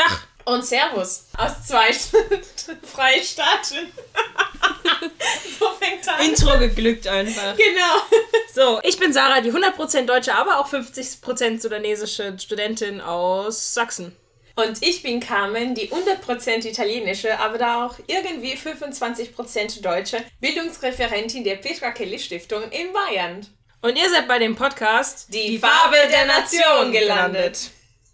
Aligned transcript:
Dach. 0.00 0.20
Und 0.46 0.64
Servus 0.64 1.26
aus 1.36 1.66
zwei 1.66 1.92
Freistaaten. 2.82 3.92
so 5.58 5.66
fängt 5.78 6.08
an. 6.08 6.24
Intro 6.24 6.58
geglückt 6.58 7.06
einfach. 7.06 7.54
Genau. 7.56 8.20
So, 8.52 8.80
ich 8.82 8.98
bin 8.98 9.12
Sarah, 9.12 9.42
die 9.42 9.52
100% 9.52 10.06
deutsche, 10.06 10.34
aber 10.34 10.58
auch 10.58 10.68
50% 10.68 11.60
sudanesische 11.60 12.36
Studentin 12.38 13.00
aus 13.00 13.74
Sachsen. 13.74 14.16
Und 14.56 14.82
ich 14.82 15.02
bin 15.02 15.20
Carmen, 15.20 15.74
die 15.74 15.90
100% 15.90 16.66
italienische, 16.66 17.38
aber 17.38 17.58
da 17.58 17.86
auch 17.86 17.94
irgendwie 18.06 18.54
25% 18.54 19.82
deutsche 19.82 20.24
Bildungsreferentin 20.40 21.44
der 21.44 21.56
Petra 21.56 21.92
Kelly 21.92 22.18
Stiftung 22.18 22.62
in 22.70 22.92
Bayern. 22.92 23.46
Und 23.82 23.96
ihr 23.96 24.10
seid 24.10 24.26
bei 24.26 24.38
dem 24.38 24.56
Podcast 24.56 25.32
Die, 25.32 25.52
die 25.52 25.58
Farbe 25.58 25.96
der 26.10 26.26
Nation 26.26 26.92
gelandet. 26.92 27.70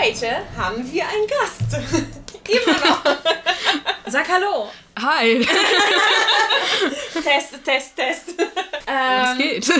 Heute 0.00 0.30
haben 0.56 0.90
wir 0.90 1.06
einen 1.06 1.26
Gast. 1.26 1.74
Immer 2.48 2.72
noch. 2.78 3.04
Sag 4.06 4.26
Hallo. 4.30 4.70
Hi. 4.98 5.46
Test, 7.22 7.62
Test, 7.62 7.96
Test. 7.96 8.34
Ähm, 8.86 9.36
geht? 9.36 9.70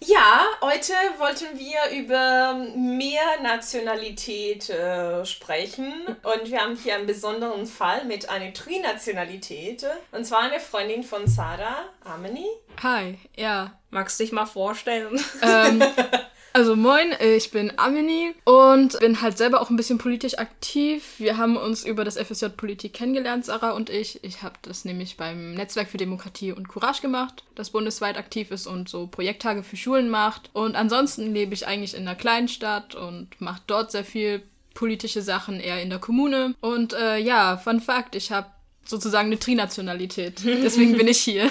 Ja, 0.00 0.46
heute 0.62 0.94
wollten 1.18 1.58
wir 1.58 1.90
über 1.94 2.54
Mehrnationalität 2.74 4.70
äh, 4.70 5.26
sprechen 5.26 5.92
und 6.22 6.50
wir 6.50 6.62
haben 6.62 6.76
hier 6.76 6.94
einen 6.94 7.06
besonderen 7.06 7.66
Fall 7.66 8.06
mit 8.06 8.30
einer 8.30 8.54
Trinationalität 8.54 9.84
und 10.12 10.24
zwar 10.24 10.40
eine 10.40 10.58
Freundin 10.58 11.04
von 11.04 11.26
Sarah, 11.26 11.84
Amini. 12.02 12.48
Hi, 12.82 13.18
ja. 13.36 13.74
Magst 13.90 14.18
du 14.18 14.24
dich 14.24 14.32
mal 14.32 14.46
vorstellen? 14.46 15.22
Ähm, 15.42 15.82
Also 16.52 16.74
moin, 16.74 17.14
ich 17.20 17.52
bin 17.52 17.72
Amini 17.76 18.34
und 18.44 18.98
bin 18.98 19.20
halt 19.22 19.38
selber 19.38 19.60
auch 19.60 19.70
ein 19.70 19.76
bisschen 19.76 19.98
politisch 19.98 20.36
aktiv. 20.36 21.04
Wir 21.18 21.36
haben 21.36 21.56
uns 21.56 21.84
über 21.84 22.04
das 22.04 22.18
FSJ 22.18 22.46
Politik 22.56 22.92
kennengelernt, 22.92 23.44
Sarah 23.44 23.70
und 23.70 23.88
ich. 23.88 24.24
Ich 24.24 24.42
habe 24.42 24.56
das 24.62 24.84
nämlich 24.84 25.16
beim 25.16 25.54
Netzwerk 25.54 25.88
für 25.88 25.96
Demokratie 25.96 26.50
und 26.52 26.68
Courage 26.68 27.02
gemacht, 27.02 27.44
das 27.54 27.70
bundesweit 27.70 28.18
aktiv 28.18 28.50
ist 28.50 28.66
und 28.66 28.88
so 28.88 29.06
Projekttage 29.06 29.62
für 29.62 29.76
Schulen 29.76 30.10
macht. 30.10 30.50
Und 30.52 30.74
ansonsten 30.74 31.32
lebe 31.32 31.54
ich 31.54 31.68
eigentlich 31.68 31.94
in 31.94 32.02
einer 32.02 32.16
kleinen 32.16 32.48
Stadt 32.48 32.96
und 32.96 33.28
mache 33.40 33.62
dort 33.68 33.92
sehr 33.92 34.04
viel 34.04 34.42
politische 34.74 35.22
Sachen, 35.22 35.60
eher 35.60 35.80
in 35.80 35.90
der 35.90 36.00
Kommune. 36.00 36.54
Und 36.60 36.94
äh, 36.94 37.18
ja, 37.18 37.58
Fun 37.58 37.80
Fact, 37.80 38.16
ich 38.16 38.32
habe 38.32 38.48
sozusagen 38.84 39.28
eine 39.28 39.38
Trinationalität. 39.38 40.40
Deswegen 40.44 40.96
bin 40.96 41.06
ich 41.06 41.20
hier. 41.20 41.48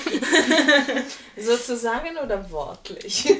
sozusagen 1.37 2.17
oder 2.21 2.51
wortlich? 2.51 3.33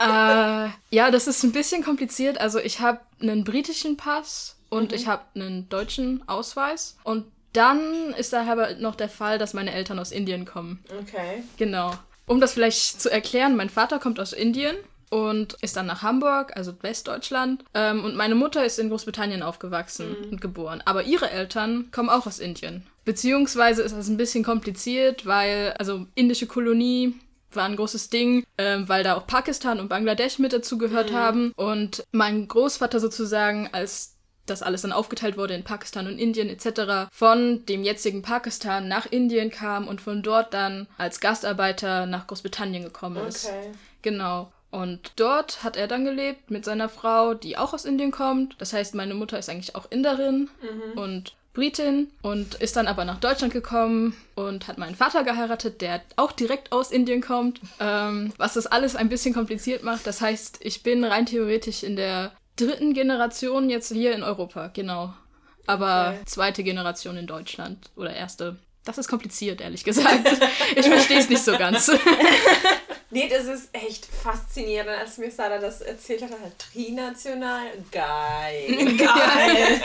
äh, 0.00 0.68
ja, 0.90 1.10
das 1.10 1.26
ist 1.26 1.42
ein 1.42 1.52
bisschen 1.52 1.84
kompliziert. 1.84 2.40
Also 2.40 2.58
ich 2.58 2.80
habe 2.80 3.00
einen 3.20 3.44
britischen 3.44 3.96
Pass 3.96 4.56
und 4.68 4.90
mhm. 4.90 4.96
ich 4.96 5.06
habe 5.06 5.22
einen 5.34 5.68
deutschen 5.68 6.26
Ausweis. 6.28 6.96
Und 7.04 7.26
dann 7.52 8.12
ist 8.18 8.32
da 8.32 8.50
aber 8.50 8.74
noch 8.74 8.96
der 8.96 9.08
Fall, 9.08 9.38
dass 9.38 9.54
meine 9.54 9.72
Eltern 9.72 9.98
aus 9.98 10.10
Indien 10.10 10.44
kommen. 10.44 10.84
Okay. 11.02 11.44
Genau. 11.56 11.92
Um 12.26 12.40
das 12.40 12.54
vielleicht 12.54 13.00
zu 13.00 13.10
erklären, 13.10 13.56
mein 13.56 13.70
Vater 13.70 13.98
kommt 13.98 14.18
aus 14.18 14.32
Indien 14.32 14.76
und 15.10 15.54
ist 15.60 15.76
dann 15.76 15.86
nach 15.86 16.02
Hamburg, 16.02 16.56
also 16.56 16.74
Westdeutschland. 16.82 17.64
Ähm, 17.74 18.04
und 18.04 18.16
meine 18.16 18.34
Mutter 18.34 18.64
ist 18.64 18.78
in 18.78 18.88
Großbritannien 18.88 19.42
aufgewachsen 19.42 20.08
mhm. 20.08 20.30
und 20.32 20.40
geboren. 20.40 20.82
Aber 20.84 21.04
ihre 21.04 21.30
Eltern 21.30 21.90
kommen 21.92 22.08
auch 22.08 22.26
aus 22.26 22.40
Indien. 22.40 22.84
Beziehungsweise 23.04 23.82
ist 23.82 23.94
das 23.94 24.08
ein 24.08 24.16
bisschen 24.16 24.42
kompliziert, 24.42 25.26
weil, 25.26 25.74
also 25.78 26.06
indische 26.14 26.46
Kolonie 26.46 27.14
war 27.56 27.64
ein 27.64 27.76
großes 27.76 28.10
Ding, 28.10 28.44
ähm, 28.58 28.88
weil 28.88 29.04
da 29.04 29.14
auch 29.14 29.26
Pakistan 29.26 29.80
und 29.80 29.88
Bangladesch 29.88 30.38
mit 30.38 30.52
dazu 30.52 30.78
gehört 30.78 31.10
mhm. 31.10 31.16
haben. 31.16 31.52
Und 31.56 32.04
mein 32.12 32.48
Großvater 32.48 33.00
sozusagen, 33.00 33.68
als 33.72 34.14
das 34.46 34.62
alles 34.62 34.82
dann 34.82 34.92
aufgeteilt 34.92 35.36
wurde 35.36 35.54
in 35.54 35.64
Pakistan 35.64 36.06
und 36.06 36.18
Indien 36.18 36.48
etc., 36.48 37.08
von 37.10 37.64
dem 37.66 37.82
jetzigen 37.82 38.22
Pakistan 38.22 38.88
nach 38.88 39.06
Indien 39.06 39.50
kam 39.50 39.88
und 39.88 40.00
von 40.00 40.22
dort 40.22 40.52
dann 40.52 40.86
als 40.98 41.20
Gastarbeiter 41.20 42.06
nach 42.06 42.26
Großbritannien 42.26 42.84
gekommen 42.84 43.26
ist. 43.26 43.46
Okay. 43.46 43.72
Genau. 44.02 44.52
Und 44.70 45.12
dort 45.16 45.62
hat 45.62 45.76
er 45.76 45.86
dann 45.86 46.04
gelebt 46.04 46.50
mit 46.50 46.64
seiner 46.64 46.88
Frau, 46.88 47.34
die 47.34 47.56
auch 47.56 47.74
aus 47.74 47.84
Indien 47.84 48.10
kommt. 48.10 48.56
Das 48.58 48.72
heißt, 48.72 48.94
meine 48.96 49.14
Mutter 49.14 49.38
ist 49.38 49.48
eigentlich 49.48 49.76
auch 49.76 49.90
Inderin 49.90 50.50
mhm. 50.60 50.98
und 50.98 51.36
Britin 51.54 52.10
und 52.20 52.56
ist 52.56 52.76
dann 52.76 52.88
aber 52.88 53.04
nach 53.04 53.20
Deutschland 53.20 53.52
gekommen 53.52 54.16
und 54.34 54.68
hat 54.68 54.76
meinen 54.76 54.96
Vater 54.96 55.22
geheiratet, 55.22 55.80
der 55.80 56.02
auch 56.16 56.32
direkt 56.32 56.72
aus 56.72 56.90
Indien 56.90 57.22
kommt, 57.22 57.60
ähm, 57.80 58.32
was 58.36 58.54
das 58.54 58.66
alles 58.66 58.96
ein 58.96 59.08
bisschen 59.08 59.32
kompliziert 59.32 59.84
macht. 59.84 60.06
Das 60.06 60.20
heißt, 60.20 60.58
ich 60.60 60.82
bin 60.82 61.04
rein 61.04 61.26
theoretisch 61.26 61.84
in 61.84 61.96
der 61.96 62.32
dritten 62.56 62.92
Generation 62.92 63.70
jetzt 63.70 63.92
hier 63.92 64.14
in 64.14 64.22
Europa, 64.22 64.68
genau. 64.74 65.14
Aber 65.66 66.14
okay. 66.14 66.24
zweite 66.26 66.62
Generation 66.64 67.16
in 67.16 67.26
Deutschland 67.26 67.90
oder 67.96 68.12
erste. 68.12 68.56
Das 68.84 68.98
ist 68.98 69.08
kompliziert, 69.08 69.60
ehrlich 69.60 69.84
gesagt. 69.84 70.28
Ich 70.76 70.86
verstehe 70.86 71.20
es 71.20 71.28
nicht 71.28 71.42
so 71.42 71.56
ganz. 71.56 71.90
Nee, 73.10 73.28
das 73.28 73.44
ist 73.44 73.68
echt 73.72 74.06
faszinierend, 74.06 74.90
als 74.90 75.18
mir 75.18 75.30
Sarah 75.30 75.58
das 75.58 75.82
erzählt 75.82 76.22
hat. 76.22 76.30
Trinational, 76.58 77.68
geil. 77.92 78.96
Geil. 78.96 79.80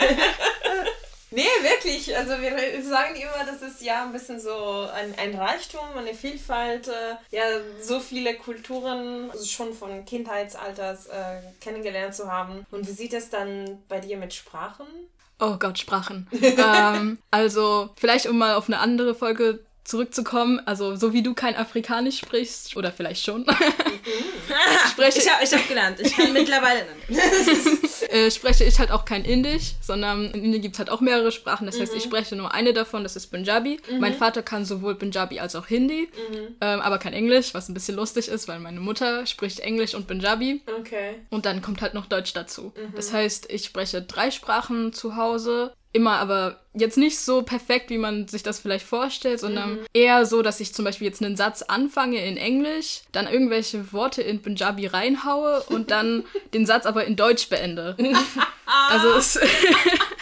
Nee, 1.30 1.42
wirklich. 1.62 2.16
Also 2.16 2.32
wir 2.40 2.82
sagen 2.82 3.14
immer, 3.14 3.44
das 3.46 3.62
ist 3.62 3.82
ja 3.82 4.04
ein 4.04 4.12
bisschen 4.12 4.40
so 4.40 4.88
ein, 4.92 5.14
ein 5.16 5.34
Reichtum, 5.34 5.80
eine 5.96 6.14
Vielfalt, 6.14 6.88
äh, 6.88 7.16
ja, 7.30 7.42
so 7.80 8.00
viele 8.00 8.34
Kulturen 8.34 9.30
also 9.30 9.44
schon 9.44 9.72
von 9.72 10.04
Kindheitsalters 10.04 11.06
äh, 11.06 11.40
kennengelernt 11.60 12.14
zu 12.14 12.30
haben. 12.30 12.66
Und 12.70 12.86
wie 12.88 12.92
sieht 12.92 13.12
es 13.12 13.30
dann 13.30 13.82
bei 13.88 14.00
dir 14.00 14.16
mit 14.16 14.34
Sprachen? 14.34 14.86
Oh 15.38 15.56
Gott, 15.58 15.78
Sprachen. 15.78 16.28
ähm, 16.42 17.18
also 17.30 17.90
vielleicht 17.96 18.26
um 18.26 18.36
mal 18.36 18.54
auf 18.54 18.66
eine 18.66 18.78
andere 18.78 19.14
Folge 19.14 19.64
zurückzukommen, 19.84 20.60
also 20.66 20.96
so 20.96 21.12
wie 21.12 21.22
du 21.22 21.34
kein 21.34 21.56
Afrikanisch 21.56 22.18
sprichst, 22.18 22.76
oder 22.76 22.92
vielleicht 22.92 23.24
schon. 23.24 23.46
spreche 24.90 25.18
ich 25.18 25.30
habe 25.30 25.44
ich 25.44 25.52
hab 25.52 25.68
gelernt, 25.68 26.00
ich 26.00 26.16
kann 26.16 26.32
mittlerweile 26.32 26.86
äh, 28.10 28.30
spreche 28.30 28.64
ich 28.64 28.78
halt 28.78 28.90
auch 28.90 29.04
kein 29.04 29.24
Indisch, 29.24 29.74
sondern 29.80 30.30
in 30.32 30.44
Indien 30.44 30.62
gibt 30.62 30.74
es 30.74 30.78
halt 30.78 30.90
auch 30.90 31.00
mehrere 31.00 31.32
Sprachen. 31.32 31.66
Das 31.66 31.78
heißt, 31.80 31.94
ich 31.94 32.04
mhm. 32.04 32.08
spreche 32.08 32.36
nur 32.36 32.52
eine 32.52 32.72
davon, 32.72 33.02
das 33.02 33.16
ist 33.16 33.28
Punjabi. 33.28 33.80
Mhm. 33.90 34.00
Mein 34.00 34.14
Vater 34.14 34.42
kann 34.42 34.64
sowohl 34.64 34.94
Punjabi 34.94 35.40
als 35.40 35.54
auch 35.56 35.66
Hindi, 35.66 36.08
mhm. 36.30 36.56
ähm, 36.60 36.80
aber 36.80 36.98
kein 36.98 37.12
Englisch, 37.12 37.54
was 37.54 37.68
ein 37.68 37.74
bisschen 37.74 37.96
lustig 37.96 38.28
ist, 38.28 38.48
weil 38.48 38.58
meine 38.58 38.80
Mutter 38.80 39.26
spricht 39.26 39.60
Englisch 39.60 39.94
und 39.94 40.06
Punjabi. 40.06 40.62
Okay. 40.80 41.16
Und 41.30 41.46
dann 41.46 41.62
kommt 41.62 41.82
halt 41.82 41.94
noch 41.94 42.06
Deutsch 42.06 42.32
dazu. 42.32 42.72
Mhm. 42.76 42.94
Das 42.96 43.12
heißt, 43.12 43.50
ich 43.50 43.64
spreche 43.64 44.02
drei 44.02 44.30
Sprachen 44.30 44.92
zu 44.92 45.16
Hause 45.16 45.72
immer 45.92 46.18
aber 46.18 46.60
jetzt 46.72 46.96
nicht 46.96 47.18
so 47.18 47.42
perfekt, 47.42 47.90
wie 47.90 47.98
man 47.98 48.28
sich 48.28 48.42
das 48.42 48.60
vielleicht 48.60 48.86
vorstellt, 48.86 49.40
sondern 49.40 49.72
mhm. 49.72 49.86
eher 49.92 50.24
so, 50.24 50.40
dass 50.40 50.60
ich 50.60 50.72
zum 50.72 50.84
Beispiel 50.84 51.08
jetzt 51.08 51.22
einen 51.22 51.36
Satz 51.36 51.62
anfange 51.62 52.24
in 52.24 52.36
Englisch, 52.36 53.02
dann 53.10 53.26
irgendwelche 53.26 53.92
Worte 53.92 54.22
in 54.22 54.40
Punjabi 54.40 54.86
reinhaue 54.86 55.62
und 55.64 55.90
dann 55.90 56.24
den 56.54 56.66
Satz 56.66 56.86
aber 56.86 57.04
in 57.04 57.16
Deutsch 57.16 57.48
beende. 57.48 57.96
also 58.88 59.14
es 59.14 59.38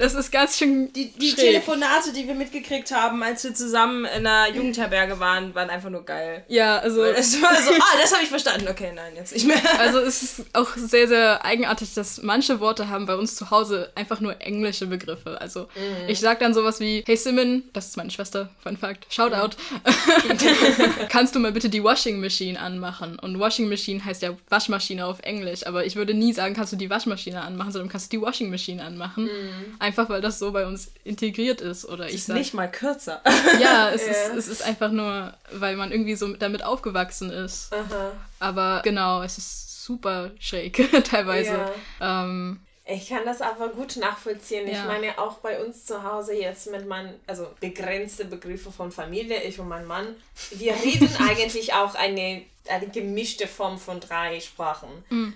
Das 0.00 0.14
ist 0.14 0.32
ganz 0.32 0.56
schön. 0.56 0.90
Die, 0.94 1.10
die 1.10 1.34
Telefonate, 1.34 2.14
die 2.14 2.26
wir 2.26 2.34
mitgekriegt 2.34 2.90
haben, 2.90 3.22
als 3.22 3.44
wir 3.44 3.54
zusammen 3.54 4.06
in 4.06 4.26
einer 4.26 4.54
Jugendherberge 4.54 5.20
waren, 5.20 5.54
waren 5.54 5.68
einfach 5.68 5.90
nur 5.90 6.04
geil. 6.06 6.42
Ja, 6.48 6.78
also. 6.78 7.04
Es 7.04 7.40
war 7.42 7.54
so, 7.60 7.70
ah, 7.72 7.98
das 8.00 8.12
habe 8.12 8.22
ich 8.22 8.30
verstanden. 8.30 8.66
Okay, 8.68 8.92
nein, 8.94 9.12
jetzt 9.14 9.34
nicht 9.34 9.46
mehr. 9.46 9.60
Also 9.78 9.98
es 9.98 10.22
ist 10.22 10.46
auch 10.54 10.68
sehr, 10.76 11.06
sehr 11.06 11.44
eigenartig, 11.44 11.92
dass 11.92 12.22
manche 12.22 12.60
Worte 12.60 12.88
haben 12.88 13.04
bei 13.04 13.14
uns 13.14 13.36
zu 13.36 13.50
Hause 13.50 13.92
einfach 13.94 14.20
nur 14.20 14.40
englische 14.40 14.86
Begriffe. 14.86 15.38
Also 15.40 15.64
mhm. 15.74 16.08
ich 16.08 16.18
sag 16.18 16.38
dann 16.40 16.54
sowas 16.54 16.80
wie, 16.80 17.04
hey 17.06 17.16
Simon, 17.16 17.64
das 17.74 17.88
ist 17.88 17.96
meine 17.98 18.10
Schwester, 18.10 18.48
Fun 18.62 18.78
Fact, 18.78 19.06
Shoutout. 19.12 19.56
Mhm. 19.70 20.38
Kannst 21.10 21.34
du 21.34 21.40
mal 21.40 21.52
bitte 21.52 21.68
die 21.68 21.84
Washing 21.84 22.20
Machine 22.20 22.58
anmachen? 22.58 23.18
Und 23.18 23.38
Washing 23.38 23.68
Machine 23.68 24.02
heißt 24.02 24.22
ja 24.22 24.34
Waschmaschine 24.48 25.04
auf 25.04 25.20
Englisch, 25.20 25.66
aber 25.66 25.84
ich 25.84 25.96
würde 25.96 26.14
nie 26.14 26.32
sagen, 26.32 26.54
kannst 26.54 26.72
du 26.72 26.76
die 26.76 26.88
Waschmaschine 26.88 27.42
anmachen, 27.42 27.72
sondern 27.72 27.90
kannst 27.90 28.10
du 28.10 28.16
die 28.16 28.22
Washing 28.22 28.50
Machine 28.50 28.82
anmachen. 28.82 29.24
Mhm. 29.24 29.76
Einfach 29.90 30.08
weil 30.08 30.20
das 30.20 30.38
so 30.38 30.52
bei 30.52 30.66
uns 30.66 30.92
integriert 31.02 31.60
ist. 31.60 31.84
Oder 31.84 32.06
es 32.06 32.10
ich 32.10 32.16
ist 32.20 32.26
sag, 32.26 32.36
nicht 32.36 32.54
mal 32.54 32.70
kürzer. 32.70 33.20
Ja, 33.60 33.90
es, 33.90 34.02
ja. 34.06 34.12
Ist, 34.12 34.36
es 34.36 34.48
ist 34.48 34.62
einfach 34.62 34.92
nur, 34.92 35.34
weil 35.52 35.74
man 35.74 35.90
irgendwie 35.90 36.14
so 36.14 36.32
damit 36.34 36.62
aufgewachsen 36.62 37.30
ist. 37.30 37.72
Aha. 37.74 38.12
Aber 38.38 38.82
genau, 38.84 39.22
es 39.22 39.36
ist 39.36 39.84
super 39.84 40.30
schräg 40.38 41.04
teilweise. 41.04 41.58
Ja. 41.98 42.24
Ähm, 42.24 42.60
Ich 42.90 43.08
kann 43.08 43.24
das 43.24 43.40
aber 43.40 43.68
gut 43.68 43.96
nachvollziehen. 43.96 44.66
Ja. 44.66 44.72
Ich 44.72 44.84
meine, 44.84 45.18
auch 45.18 45.34
bei 45.38 45.62
uns 45.64 45.86
zu 45.86 46.02
Hause 46.02 46.34
jetzt 46.34 46.70
mit 46.70 46.86
meinen, 46.86 47.18
also 47.26 47.46
begrenzte 47.60 48.24
Begriffe 48.24 48.72
von 48.72 48.90
Familie, 48.90 49.42
ich 49.42 49.58
und 49.60 49.68
mein 49.68 49.86
Mann, 49.86 50.16
wir 50.50 50.74
reden 50.84 51.08
eigentlich 51.28 51.72
auch 51.72 51.94
eine, 51.94 52.42
eine 52.68 52.88
gemischte 52.88 53.46
Form 53.46 53.78
von 53.78 54.00
drei 54.00 54.40
Sprachen. 54.40 54.88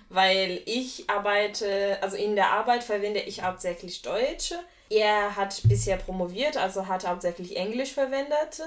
Weil 0.08 0.62
ich 0.66 1.08
arbeite, 1.08 1.98
also 2.00 2.16
in 2.16 2.34
der 2.34 2.50
Arbeit 2.50 2.82
verwende 2.82 3.20
ich 3.20 3.42
hauptsächlich 3.42 4.02
Deutsch. 4.02 4.52
Er 4.90 5.34
hat 5.34 5.62
bisher 5.64 5.96
promoviert, 5.96 6.56
also 6.56 6.86
hat 6.86 7.06
hauptsächlich 7.06 7.56
Englisch 7.56 7.92
verwendet. 7.92 8.60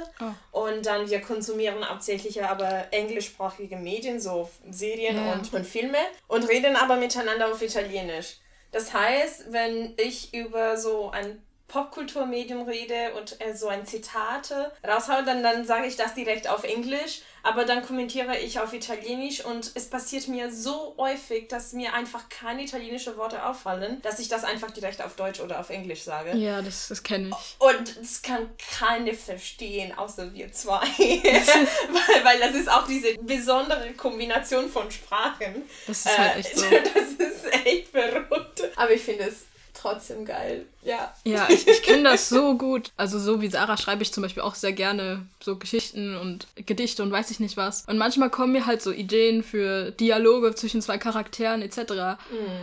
Und 0.51 0.85
dann 0.85 1.09
wir 1.09 1.21
konsumieren 1.21 1.87
hauptsächlich 1.87 2.43
aber 2.43 2.87
englischsprachige 2.91 3.75
Medien, 3.77 4.19
so 4.19 4.49
Serien 4.69 5.15
Ja. 5.17 5.33
und, 5.33 5.53
und 5.53 5.65
Filme 5.65 5.99
und 6.27 6.47
reden 6.49 6.75
aber 6.75 6.95
miteinander 6.95 7.51
auf 7.51 7.61
Italienisch. 7.61 8.37
Das 8.77 8.93
heißt, 8.93 9.51
wenn 9.51 9.95
ich 9.97 10.35
über 10.35 10.77
so 10.77 11.09
ein 11.09 11.41
Popkulturmedium 11.67 12.61
rede 12.61 13.13
und 13.17 13.41
äh, 13.41 13.55
so 13.55 13.69
ein 13.69 13.87
Zitate 13.87 14.71
raushaue, 14.87 15.23
dann, 15.25 15.41
dann 15.41 15.65
sage 15.65 15.87
ich 15.87 15.95
das 15.95 16.13
direkt 16.13 16.47
auf 16.47 16.63
Englisch, 16.63 17.21
aber 17.43 17.65
dann 17.65 17.85
kommentiere 17.85 18.37
ich 18.37 18.59
auf 18.59 18.73
Italienisch 18.73 19.43
und 19.43 19.71
es 19.73 19.89
passiert 19.89 20.27
mir 20.27 20.51
so 20.51 20.95
häufig, 20.97 21.47
dass 21.47 21.73
mir 21.73 21.93
einfach 21.93 22.29
keine 22.29 22.63
italienischen 22.63 23.17
Worte 23.17 23.45
auffallen, 23.45 24.01
dass 24.01 24.19
ich 24.19 24.29
das 24.29 24.43
einfach 24.43 24.71
direkt 24.71 25.01
auf 25.01 25.15
Deutsch 25.15 25.39
oder 25.39 25.59
auf 25.59 25.69
Englisch 25.69 26.03
sage. 26.03 26.37
Ja, 26.37 26.61
das, 26.61 26.87
das 26.87 27.03
kenne 27.03 27.29
ich. 27.29 27.55
Und 27.59 27.97
das 27.97 28.21
kann 28.21 28.49
keine 28.79 29.13
verstehen, 29.13 29.97
außer 29.97 30.33
wir 30.33 30.51
zwei. 30.51 30.81
weil, 30.97 32.25
weil 32.25 32.39
das 32.39 32.51
ist 32.51 32.69
auch 32.69 32.87
diese 32.87 33.15
besondere 33.15 33.93
Kombination 33.93 34.69
von 34.69 34.89
Sprachen. 34.91 35.63
Das 35.85 36.05
ist 36.05 36.17
halt 36.17 36.37
echt 36.37 36.57
so. 36.57 36.65
Das 36.97 37.27
ist 37.27 37.36
echt 37.67 37.87
verrückt. 37.89 38.63
Aber 38.75 38.91
ich 38.91 39.01
finde 39.01 39.25
es 39.25 39.45
trotzdem 39.79 40.25
geil. 40.25 40.65
Ja. 40.83 41.13
Ja, 41.23 41.45
ich, 41.49 41.67
ich 41.67 41.83
kenne 41.83 42.03
das 42.09 42.29
so 42.29 42.57
gut. 42.57 42.91
Also 42.97 43.19
so 43.19 43.41
wie 43.41 43.47
Sarah 43.49 43.77
schreibe 43.77 44.01
ich 44.01 44.11
zum 44.11 44.23
Beispiel 44.23 44.41
auch 44.41 44.55
sehr 44.55 44.71
gerne 44.73 45.25
so 45.39 45.55
Geschichten 45.55 46.17
und 46.17 46.47
Gedichte 46.65 47.03
und 47.03 47.11
weiß 47.11 47.29
ich 47.29 47.39
nicht 47.39 47.57
was. 47.57 47.83
Und 47.87 47.99
manchmal 47.99 48.31
kommen 48.31 48.53
mir 48.53 48.65
halt 48.65 48.81
so 48.81 48.91
Ideen 48.91 49.43
für 49.43 49.91
Dialoge 49.91 50.55
zwischen 50.55 50.81
zwei 50.81 50.97
Charakteren 50.97 51.61
etc. 51.61 52.17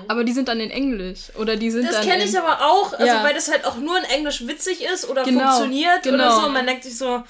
Aber 0.09 0.25
die 0.25 0.33
sind 0.33 0.49
dann 0.49 0.59
in 0.59 0.71
Englisch 0.71 1.31
oder 1.39 1.55
die 1.55 1.71
sind 1.71 1.87
Das 1.87 1.97
dann 1.97 2.05
kenne 2.05 2.25
in, 2.25 2.31
ich 2.31 2.37
aber 2.39 2.67
auch, 2.67 2.93
also 2.95 3.06
Ja. 3.06 3.23
weil 3.23 3.35
das 3.35 3.49
halt 3.49 3.65
auch 3.65 3.77
nur 3.77 3.97
in 3.97 4.05
Englisch 4.05 4.45
witzig 4.49 4.83
ist 4.83 5.09
oder 5.09 5.23
Genau, 5.23 5.41
funktioniert 5.53 6.05
oder 6.09 6.17
genau. 6.17 6.41
so. 6.41 6.47
Und 6.47 6.53
man 6.53 6.67
denkt 6.67 6.83
sich 6.83 6.99
so, 6.99 7.23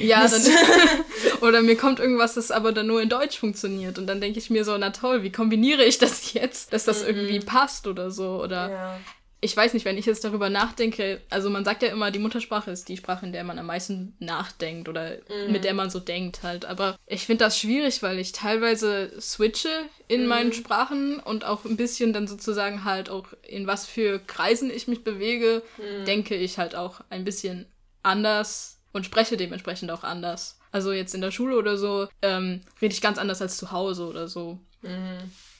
Ja, 0.00 0.26
dann 0.26 0.42
oder 1.42 1.62
mir 1.62 1.76
kommt 1.76 2.00
irgendwas, 2.00 2.34
das 2.34 2.50
aber 2.50 2.72
dann 2.72 2.86
nur 2.86 3.00
in 3.02 3.08
Deutsch 3.08 3.38
funktioniert. 3.38 3.98
Und 3.98 4.06
dann 4.06 4.20
denke 4.20 4.38
ich 4.38 4.50
mir 4.50 4.64
so, 4.64 4.76
na 4.76 4.90
toll, 4.90 5.22
wie 5.22 5.32
kombiniere 5.32 5.84
ich 5.84 5.98
das 5.98 6.32
jetzt, 6.32 6.72
dass 6.72 6.84
das 6.84 7.02
irgendwie 7.02 7.40
passt 7.40 7.86
oder 7.86 8.10
so? 8.10 8.42
Oder 8.42 8.70
Ja. 8.70 9.00
ich 9.40 9.56
weiß 9.56 9.72
nicht, 9.74 9.84
wenn 9.84 9.96
ich 9.98 10.06
jetzt 10.06 10.24
darüber 10.24 10.50
nachdenke, 10.50 11.20
also 11.30 11.48
man 11.50 11.64
sagt 11.64 11.82
ja 11.82 11.88
immer, 11.88 12.10
die 12.10 12.18
Muttersprache 12.18 12.70
ist 12.70 12.88
die 12.88 12.96
Sprache, 12.96 13.24
in 13.26 13.32
der 13.32 13.44
man 13.44 13.58
am 13.58 13.66
meisten 13.66 14.14
nachdenkt 14.18 14.88
oder 14.88 15.16
mit 15.48 15.64
der 15.64 15.74
man 15.74 15.88
so 15.90 15.98
denkt 16.00 16.42
halt. 16.42 16.64
Aber 16.66 16.96
ich 17.06 17.24
finde 17.26 17.44
das 17.44 17.58
schwierig, 17.58 18.02
weil 18.02 18.18
ich 18.18 18.32
teilweise 18.32 19.12
switche 19.20 19.70
in 20.08 20.26
meinen 20.26 20.52
Sprachen 20.52 21.20
und 21.20 21.44
auch 21.44 21.64
ein 21.64 21.76
bisschen 21.76 22.12
dann 22.12 22.26
sozusagen 22.26 22.84
halt 22.84 23.08
auch 23.08 23.28
in 23.46 23.66
was 23.66 23.86
für 23.86 24.18
Kreisen 24.18 24.70
ich 24.70 24.88
mich 24.88 25.04
bewege, 25.04 25.62
denke 26.06 26.34
ich 26.36 26.58
halt 26.58 26.74
auch 26.74 27.00
ein 27.10 27.24
bisschen 27.24 27.66
anders 28.02 28.79
und 28.92 29.04
spreche 29.04 29.36
dementsprechend 29.36 29.90
auch 29.90 30.04
anders. 30.04 30.58
Also 30.72 30.92
jetzt 30.92 31.14
in 31.14 31.20
der 31.20 31.30
Schule 31.30 31.56
oder 31.56 31.76
so 31.76 32.08
ähm, 32.22 32.60
rede 32.80 32.94
ich 32.94 33.00
ganz 33.00 33.18
anders 33.18 33.42
als 33.42 33.56
zu 33.56 33.72
Hause 33.72 34.06
oder 34.06 34.28
so. 34.28 34.58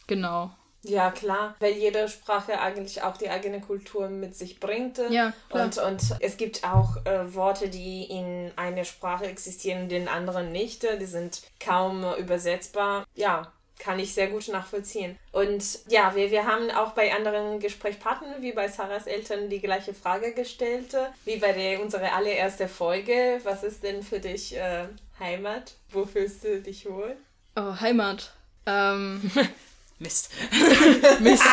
Genau. 0.06 0.50
Ja, 0.82 1.10
klar, 1.10 1.56
weil 1.60 1.74
jede 1.74 2.08
Sprache 2.08 2.58
eigentlich 2.58 3.02
auch 3.02 3.16
die 3.16 3.28
eigene 3.28 3.60
Kultur 3.60 4.08
mit 4.08 4.34
sich 4.34 4.60
bringt. 4.60 4.98
Ja, 5.10 5.34
klar. 5.50 5.64
Und, 5.64 5.78
und 5.78 6.02
es 6.20 6.38
gibt 6.38 6.64
auch 6.64 7.04
äh, 7.04 7.34
Worte, 7.34 7.68
die 7.68 8.04
in 8.04 8.50
einer 8.56 8.84
Sprache 8.84 9.26
existieren, 9.26 9.82
in 9.82 9.88
den 9.90 10.08
anderen 10.08 10.52
nicht. 10.52 10.86
Die 11.00 11.06
sind 11.06 11.42
kaum 11.58 12.04
übersetzbar. 12.18 13.04
Ja, 13.14 13.52
kann 13.80 13.98
ich 13.98 14.14
sehr 14.14 14.28
gut 14.28 14.46
nachvollziehen. 14.48 15.18
Und 15.32 15.64
ja, 15.88 16.14
wir, 16.14 16.30
wir 16.30 16.46
haben 16.46 16.70
auch 16.70 16.92
bei 16.92 17.12
anderen 17.12 17.58
Gesprächspartnern, 17.58 18.42
wie 18.42 18.52
bei 18.52 18.68
Sarahs 18.68 19.06
Eltern, 19.06 19.48
die 19.48 19.60
gleiche 19.60 19.94
Frage 19.94 20.32
gestellt, 20.32 20.94
wie 21.24 21.36
bei 21.36 21.52
der, 21.52 21.82
unserer 21.82 22.12
allererste 22.12 22.68
Folge. 22.68 23.40
Was 23.42 23.64
ist 23.64 23.82
denn 23.82 24.02
für 24.02 24.20
dich 24.20 24.56
äh, 24.56 24.84
Heimat? 25.18 25.72
Wo 25.90 26.04
fühlst 26.04 26.44
du 26.44 26.60
dich 26.60 26.88
wohl? 26.88 27.16
Oh, 27.56 27.80
Heimat. 27.80 28.32
Ähm, 28.66 29.30
Mist. 29.98 30.30
Mist. 31.20 31.44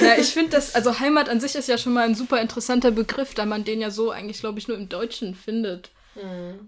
ja, 0.00 0.16
ich 0.18 0.28
finde 0.28 0.52
das, 0.52 0.74
also 0.74 1.00
Heimat 1.00 1.28
an 1.28 1.40
sich 1.40 1.54
ist 1.54 1.68
ja 1.68 1.78
schon 1.78 1.92
mal 1.92 2.04
ein 2.04 2.14
super 2.14 2.40
interessanter 2.40 2.90
Begriff, 2.90 3.34
da 3.34 3.46
man 3.46 3.64
den 3.64 3.80
ja 3.80 3.90
so 3.90 4.10
eigentlich, 4.10 4.40
glaube 4.40 4.58
ich, 4.58 4.68
nur 4.68 4.76
im 4.76 4.88
Deutschen 4.88 5.34
findet. 5.34 5.90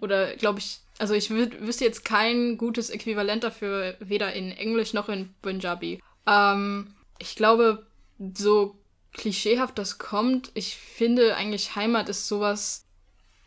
Oder 0.00 0.36
glaube 0.36 0.60
ich, 0.60 0.81
also 0.98 1.14
ich 1.14 1.30
wü 1.30 1.50
wüsste 1.60 1.84
jetzt 1.84 2.04
kein 2.04 2.58
gutes 2.58 2.90
Äquivalent 2.90 3.44
dafür, 3.44 3.96
weder 4.00 4.32
in 4.32 4.52
Englisch 4.52 4.92
noch 4.92 5.08
in 5.08 5.34
Punjabi. 5.42 6.00
Ähm, 6.26 6.94
ich 7.18 7.36
glaube, 7.36 7.86
so 8.34 8.76
klischeehaft 9.12 9.78
das 9.78 9.98
kommt, 9.98 10.50
ich 10.54 10.76
finde 10.76 11.36
eigentlich 11.36 11.76
Heimat 11.76 12.08
ist 12.08 12.28
sowas, 12.28 12.86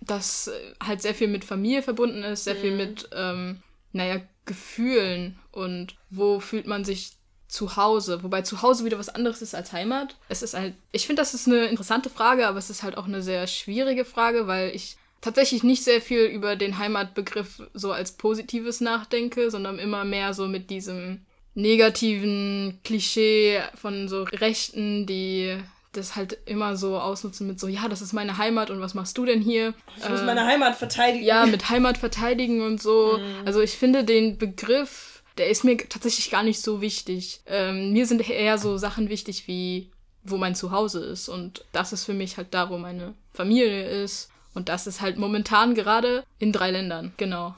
das 0.01 0.47
äh, 0.47 0.73
halt 0.83 1.01
sehr 1.01 1.15
viel 1.15 1.27
mit 1.27 1.45
Familie 1.45 1.81
verbunden 1.81 2.23
ist, 2.23 2.43
sehr 2.43 2.55
viel 2.55 2.75
mit, 2.75 3.09
ähm, 3.13 3.61
naja, 3.91 4.21
Gefühlen 4.45 5.39
und 5.51 5.95
wo 6.11 6.39
fühlt 6.39 6.67
man 6.67 6.85
sich 6.85 7.13
zu 7.47 7.77
Hause, 7.77 8.21
wobei 8.21 8.41
zu 8.43 8.61
Hause 8.61 8.85
wieder 8.85 8.99
was 8.99 9.09
anderes 9.09 9.41
ist 9.41 9.55
als 9.55 9.71
Heimat. 9.71 10.17
Es 10.29 10.43
ist 10.43 10.53
halt, 10.53 10.75
ich 10.91 11.07
finde, 11.07 11.21
das 11.21 11.33
ist 11.33 11.47
eine 11.47 11.65
interessante 11.65 12.09
Frage, 12.09 12.47
aber 12.47 12.59
es 12.59 12.69
ist 12.69 12.83
halt 12.83 12.97
auch 12.97 13.05
eine 13.05 13.23
sehr 13.23 13.47
schwierige 13.47 14.05
Frage, 14.05 14.45
weil 14.45 14.75
ich 14.75 14.97
tatsächlich 15.25 15.63
nicht 15.63 15.83
sehr 15.83 16.01
viel 16.01 16.21
über 16.25 16.55
den 16.55 16.77
Heimatbegriff 16.77 17.63
so 17.73 17.91
als 17.91 18.13
Positives 18.13 18.79
nachdenke, 18.79 19.49
sondern 19.49 19.79
immer 19.79 20.05
mehr 20.05 20.33
so 20.33 20.47
mit 20.47 20.69
diesem 20.69 21.25
negativen 21.55 22.79
Klischee 22.83 23.59
von 23.73 24.07
so 24.07 24.23
Rechten, 24.23 25.05
die 25.07 25.57
das 25.93 26.15
halt 26.15 26.37
immer 26.45 26.75
so 26.75 26.99
ausnutzen 26.99 27.47
mit 27.47 27.59
so, 27.59 27.67
ja, 27.67 27.87
das 27.87 28.01
ist 28.01 28.13
meine 28.13 28.37
Heimat 28.37 28.69
und 28.69 28.81
was 28.81 28.93
machst 28.93 29.17
du 29.17 29.25
denn 29.25 29.41
hier? 29.41 29.73
Ich 29.97 30.07
muss 30.07 30.21
meine 30.21 30.45
Heimat 30.45 30.75
verteidigen. 30.75 31.25
ja, 31.25 31.45
mit 31.45 31.69
Heimat 31.69 31.97
verteidigen 31.97 32.61
und 32.61 32.81
so. 32.81 33.19
Also 33.45 33.61
ich 33.61 33.71
finde 33.71 34.03
den 34.03 34.37
Begriff, 34.37 35.23
der 35.37 35.47
ist 35.47 35.63
mir 35.63 35.77
tatsächlich 35.77 36.29
gar 36.29 36.43
nicht 36.43 36.61
so 36.61 36.81
wichtig. 36.81 37.41
Ähm, 37.47 37.93
mir 37.93 38.05
sind 38.05 38.29
eher 38.29 38.57
so 38.57 38.77
Sachen 38.77 39.09
wichtig 39.09 39.47
wie, 39.47 39.89
wo 40.23 40.37
mein 40.37 40.53
Zuhause 40.53 41.03
ist. 41.03 41.29
Und 41.29 41.65
das 41.71 41.93
ist 41.93 42.03
für 42.03 42.13
mich 42.13 42.37
halt 42.37 42.53
da, 42.53 42.69
wo 42.69 42.77
meine 42.77 43.15
Familie 43.33 43.87
ist. 44.03 44.29
Und 44.55 44.69
das 44.69 44.87
ist 44.87 45.01
halt 45.01 45.17
momentan 45.17 45.75
gerade 45.75 46.23
in 46.39 46.51
drei 46.51 46.71
Ländern. 46.71 47.13
Genau. 47.17 47.53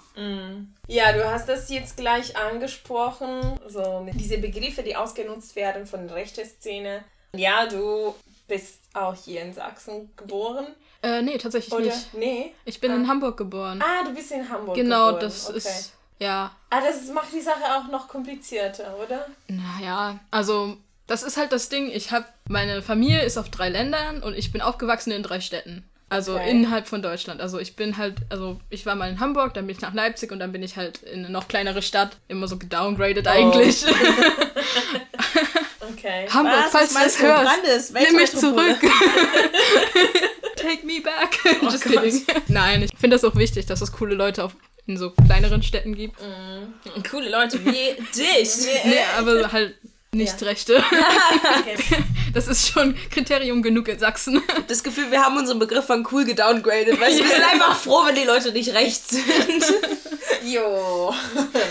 Ja, 0.87 1.13
du 1.13 1.23
hast 1.31 1.47
das 1.47 1.69
jetzt 1.69 1.95
gleich 1.95 2.35
angesprochen, 2.35 3.59
so 3.67 4.05
diese 4.13 4.39
Begriffe, 4.39 4.83
die 4.83 4.95
ausgenutzt 4.95 5.55
werden 5.55 5.85
von 5.85 6.07
der 6.07 6.17
rechten 6.17 6.45
Szene. 6.45 7.03
Ja, 7.33 7.65
du 7.67 8.13
bist 8.47 8.79
auch 8.93 9.13
hier 9.15 9.41
in 9.43 9.53
Sachsen 9.53 10.09
geboren, 10.15 10.67
Äh, 11.03 11.21
nee, 11.21 11.37
tatsächlich 11.37 11.73
oder? 11.73 11.85
nicht. 11.85 12.13
Nee. 12.13 12.53
Ich 12.65 12.79
bin 12.79 12.91
in 12.91 13.07
Hamburg 13.07 13.37
geboren. 13.37 13.81
Ah, 13.83 14.03
du 14.03 14.13
bist 14.15 14.31
in 14.31 14.49
Hamburg 14.49 14.75
genau, 14.75 15.07
geboren. 15.07 15.21
das 15.21 15.47
okay. 15.49 15.57
ist, 15.57 15.93
ja, 16.19 16.51
Ah, 16.71 16.81
das 16.81 17.07
macht 17.13 17.31
die 17.33 17.41
Sache 17.41 17.63
auch 17.77 17.91
noch 17.91 18.07
komplizierter, 18.07 18.95
oder? 18.97 19.27
Naja, 19.47 20.19
also 20.31 20.77
das 21.05 21.21
ist 21.23 21.37
halt 21.37 21.51
das 21.51 21.69
Ding. 21.69 21.89
Ich 21.91 22.11
habe 22.11 22.25
meine 22.49 22.81
Familie 22.81 23.21
ist 23.23 23.37
auf 23.37 23.49
drei 23.49 23.69
Ländern 23.69 24.23
und 24.23 24.33
ich 24.35 24.51
bin 24.51 24.61
aufgewachsen 24.61 25.11
in 25.11 25.21
drei 25.23 25.41
Städten. 25.41 25.87
Also 26.09 26.35
Okay. 26.35 26.49
innerhalb 26.51 26.87
von 26.87 27.01
Deutschland. 27.01 27.41
Also 27.41 27.59
ich 27.59 27.75
bin 27.75 27.97
halt, 27.97 28.15
also 28.29 28.59
ich 28.69 28.85
war 28.85 28.95
mal 28.95 29.09
in 29.09 29.19
Hamburg, 29.19 29.53
dann 29.53 29.67
bin 29.67 29.75
ich 29.75 29.81
nach 29.81 29.93
Leipzig 29.93 30.31
und 30.31 30.39
dann 30.39 30.51
bin 30.53 30.63
ich 30.63 30.77
halt 30.77 31.03
in 31.03 31.19
eine 31.25 31.29
noch 31.29 31.47
kleinere 31.49 31.81
Stadt. 31.81 32.17
Immer 32.29 32.47
so 32.47 32.57
gedowngraded 32.57 33.27
eigentlich. 33.27 33.83
Okay. 35.89 36.27
Hamburg, 36.33 36.65
Was? 36.71 36.71
falls 36.71 36.93
du 36.93 36.99
das 36.99 37.17
du? 37.17 37.23
hörst, 37.23 37.93
nimm 37.93 38.15
mich 38.15 38.31
zurück. 38.31 38.77
Take 40.55 40.85
me 40.85 41.01
back. 41.01 41.39
Just 41.61 41.83
Gott. 41.83 41.93
kidding. 42.03 42.25
Nein, 42.47 42.83
ich 42.83 42.91
finde 42.99 43.15
das 43.15 43.23
auch 43.23 43.35
wichtig, 43.35 43.65
dass 43.67 43.81
es 43.81 43.91
coole 43.91 44.15
Leute 44.15 44.43
auf, 44.43 44.53
in 44.85 44.97
so 44.97 45.11
kleineren 45.11 45.63
Städten 45.63 45.95
gibt. 45.95 46.17
Coole 47.09 47.29
Leute 47.29 47.63
wie 47.63 47.71
dich. 47.71 48.49
Nee, 48.85 48.97
aber 49.17 49.51
halt 49.51 49.75
nicht 50.17 50.41
Rechte. 50.43 50.83
Okay. 51.59 51.77
Das 52.33 52.47
ist 52.47 52.67
schon 52.67 52.95
Kriterium 53.09 53.63
genug 53.63 53.87
in 53.87 53.97
Sachsen. 53.97 54.41
Das 54.67 54.83
Gefühl, 54.83 55.09
wir 55.09 55.23
haben 55.23 55.37
unseren 55.37 55.59
Begriff 55.59 55.85
von 55.85 56.05
cool 56.11 56.25
gedowngradet. 56.25 56.99
Weißt 56.99 57.19
du, 57.19 57.23
wir 57.23 57.29
sind 57.29 57.43
einfach 57.51 57.75
froh, 57.75 58.05
wenn 58.05 58.15
die 58.15 58.25
Leute 58.25 58.51
nicht 58.51 58.73
rechts 58.73 59.09
sind. 59.09 59.63
Jo, 60.43 61.13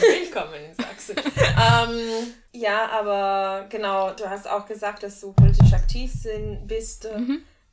willkommen 0.00 0.54
in 0.54 0.74
Sachsen. 0.74 1.16
ähm, 1.16 2.32
ja, 2.52 2.88
aber 2.90 3.66
genau, 3.68 4.12
du 4.12 4.28
hast 4.28 4.48
auch 4.48 4.66
gesagt, 4.66 5.02
dass 5.02 5.20
du 5.20 5.32
politisch 5.32 5.72
aktiv 5.72 6.10
sind, 6.12 6.66
bist. 6.66 7.06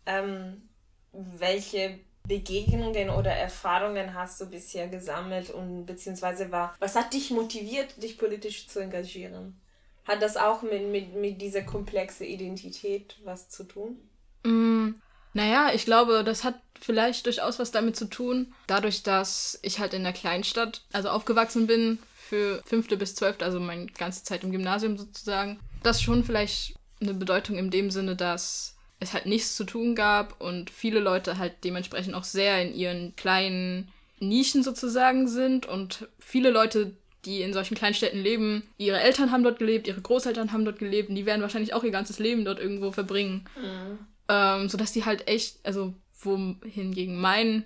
Ähm, 0.05 0.69
welche 1.13 1.99
Begegnungen 2.27 3.09
oder 3.09 3.31
Erfahrungen 3.31 4.13
hast 4.13 4.39
du 4.39 4.45
bisher 4.45 4.87
gesammelt 4.87 5.49
und 5.49 5.85
beziehungsweise 5.85 6.51
war, 6.51 6.75
was 6.79 6.95
hat 6.95 7.13
dich 7.13 7.31
motiviert, 7.31 8.01
dich 8.01 8.17
politisch 8.17 8.67
zu 8.67 8.79
engagieren? 8.79 9.59
Hat 10.05 10.21
das 10.21 10.37
auch 10.37 10.61
mit, 10.61 10.87
mit, 10.89 11.15
mit 11.15 11.41
dieser 11.41 11.61
komplexen 11.61 12.25
Identität 12.25 13.17
was 13.23 13.49
zu 13.49 13.63
tun? 13.63 13.97
Mm, 14.43 14.95
naja, 15.33 15.71
ich 15.73 15.85
glaube, 15.85 16.23
das 16.23 16.43
hat 16.43 16.55
vielleicht 16.79 17.25
durchaus 17.25 17.59
was 17.59 17.71
damit 17.71 17.95
zu 17.95 18.05
tun, 18.05 18.53
dadurch, 18.67 19.03
dass 19.03 19.59
ich 19.61 19.79
halt 19.79 19.93
in 19.93 20.03
der 20.03 20.13
Kleinstadt, 20.13 20.81
also 20.91 21.09
aufgewachsen 21.09 21.67
bin, 21.67 21.99
für 22.15 22.61
fünfte 22.65 22.97
bis 22.97 23.15
zwölfte, 23.15 23.45
also 23.45 23.59
meine 23.59 23.85
ganze 23.87 24.23
Zeit 24.23 24.43
im 24.43 24.51
Gymnasium 24.51 24.97
sozusagen, 24.97 25.59
das 25.81 26.01
schon 26.01 26.23
vielleicht 26.23 26.75
eine 27.01 27.13
Bedeutung 27.13 27.57
in 27.57 27.69
dem 27.69 27.91
Sinne, 27.91 28.15
dass 28.15 28.75
es 28.99 29.13
halt 29.13 29.25
nichts 29.25 29.55
zu 29.55 29.65
tun 29.65 29.95
gab 29.95 30.39
und 30.41 30.69
viele 30.69 30.99
Leute 30.99 31.37
halt 31.37 31.63
dementsprechend 31.63 32.15
auch 32.15 32.23
sehr 32.23 32.61
in 32.61 32.73
ihren 32.73 33.15
kleinen 33.15 33.91
Nischen 34.19 34.63
sozusagen 34.63 35.27
sind 35.27 35.65
und 35.65 36.07
viele 36.19 36.49
Leute, 36.49 36.95
die 37.25 37.41
in 37.41 37.53
solchen 37.53 37.75
Kleinstädten 37.75 38.21
leben, 38.21 38.63
ihre 38.77 38.99
Eltern 38.99 39.31
haben 39.31 39.43
dort 39.43 39.59
gelebt, 39.59 39.87
ihre 39.87 40.01
Großeltern 40.01 40.51
haben 40.51 40.65
dort 40.65 40.79
gelebt 40.79 41.09
und 41.09 41.15
die 41.15 41.25
werden 41.25 41.41
wahrscheinlich 41.41 41.73
auch 41.73 41.83
ihr 41.83 41.91
ganzes 41.91 42.19
Leben 42.19 42.45
dort 42.45 42.59
irgendwo 42.59 42.91
verbringen. 42.91 43.45
Mhm. 43.55 43.99
Ähm, 44.29 44.69
sodass 44.69 44.91
die 44.91 45.05
halt 45.05 45.27
echt, 45.27 45.57
also 45.63 45.93
wohingegen 46.21 47.19
mein, 47.19 47.65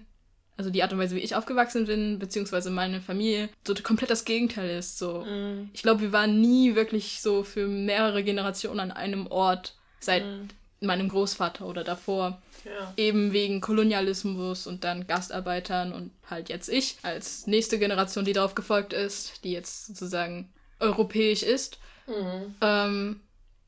also 0.57 0.69
die 0.71 0.81
Art 0.81 0.91
und 0.91 0.99
Weise, 0.99 1.15
wie 1.15 1.19
ich 1.21 1.35
aufgewachsen 1.35 1.85
bin, 1.85 2.17
beziehungsweise 2.19 2.71
meine 2.71 2.99
Familie, 2.99 3.49
so 3.65 3.75
komplett 3.75 4.09
das 4.09 4.25
Gegenteil 4.25 4.77
ist. 4.77 4.97
So. 4.97 5.23
Mhm. 5.23 5.69
Ich 5.73 5.83
glaube, 5.83 6.01
wir 6.01 6.11
waren 6.11 6.41
nie 6.41 6.75
wirklich 6.75 7.21
so 7.21 7.43
für 7.43 7.67
mehrere 7.67 8.23
Generationen 8.23 8.79
an 8.79 8.91
einem 8.91 9.27
Ort 9.27 9.75
seit 9.99 10.25
mhm. 10.25 10.47
Meinem 10.81 11.09
Großvater 11.09 11.65
oder 11.65 11.83
davor. 11.83 12.41
Ja. 12.65 12.93
Eben 12.97 13.33
wegen 13.33 13.61
Kolonialismus 13.61 14.67
und 14.67 14.83
dann 14.83 15.07
Gastarbeitern 15.07 15.93
und 15.93 16.11
halt 16.29 16.49
jetzt 16.49 16.69
ich 16.69 16.97
als 17.01 17.47
nächste 17.47 17.79
Generation, 17.79 18.25
die 18.25 18.33
darauf 18.33 18.55
gefolgt 18.55 18.93
ist, 18.93 19.43
die 19.43 19.51
jetzt 19.51 19.87
sozusagen 19.87 20.51
europäisch 20.79 21.43
ist. 21.43 21.79
Mhm. 22.07 22.55
Ähm, 22.61 23.21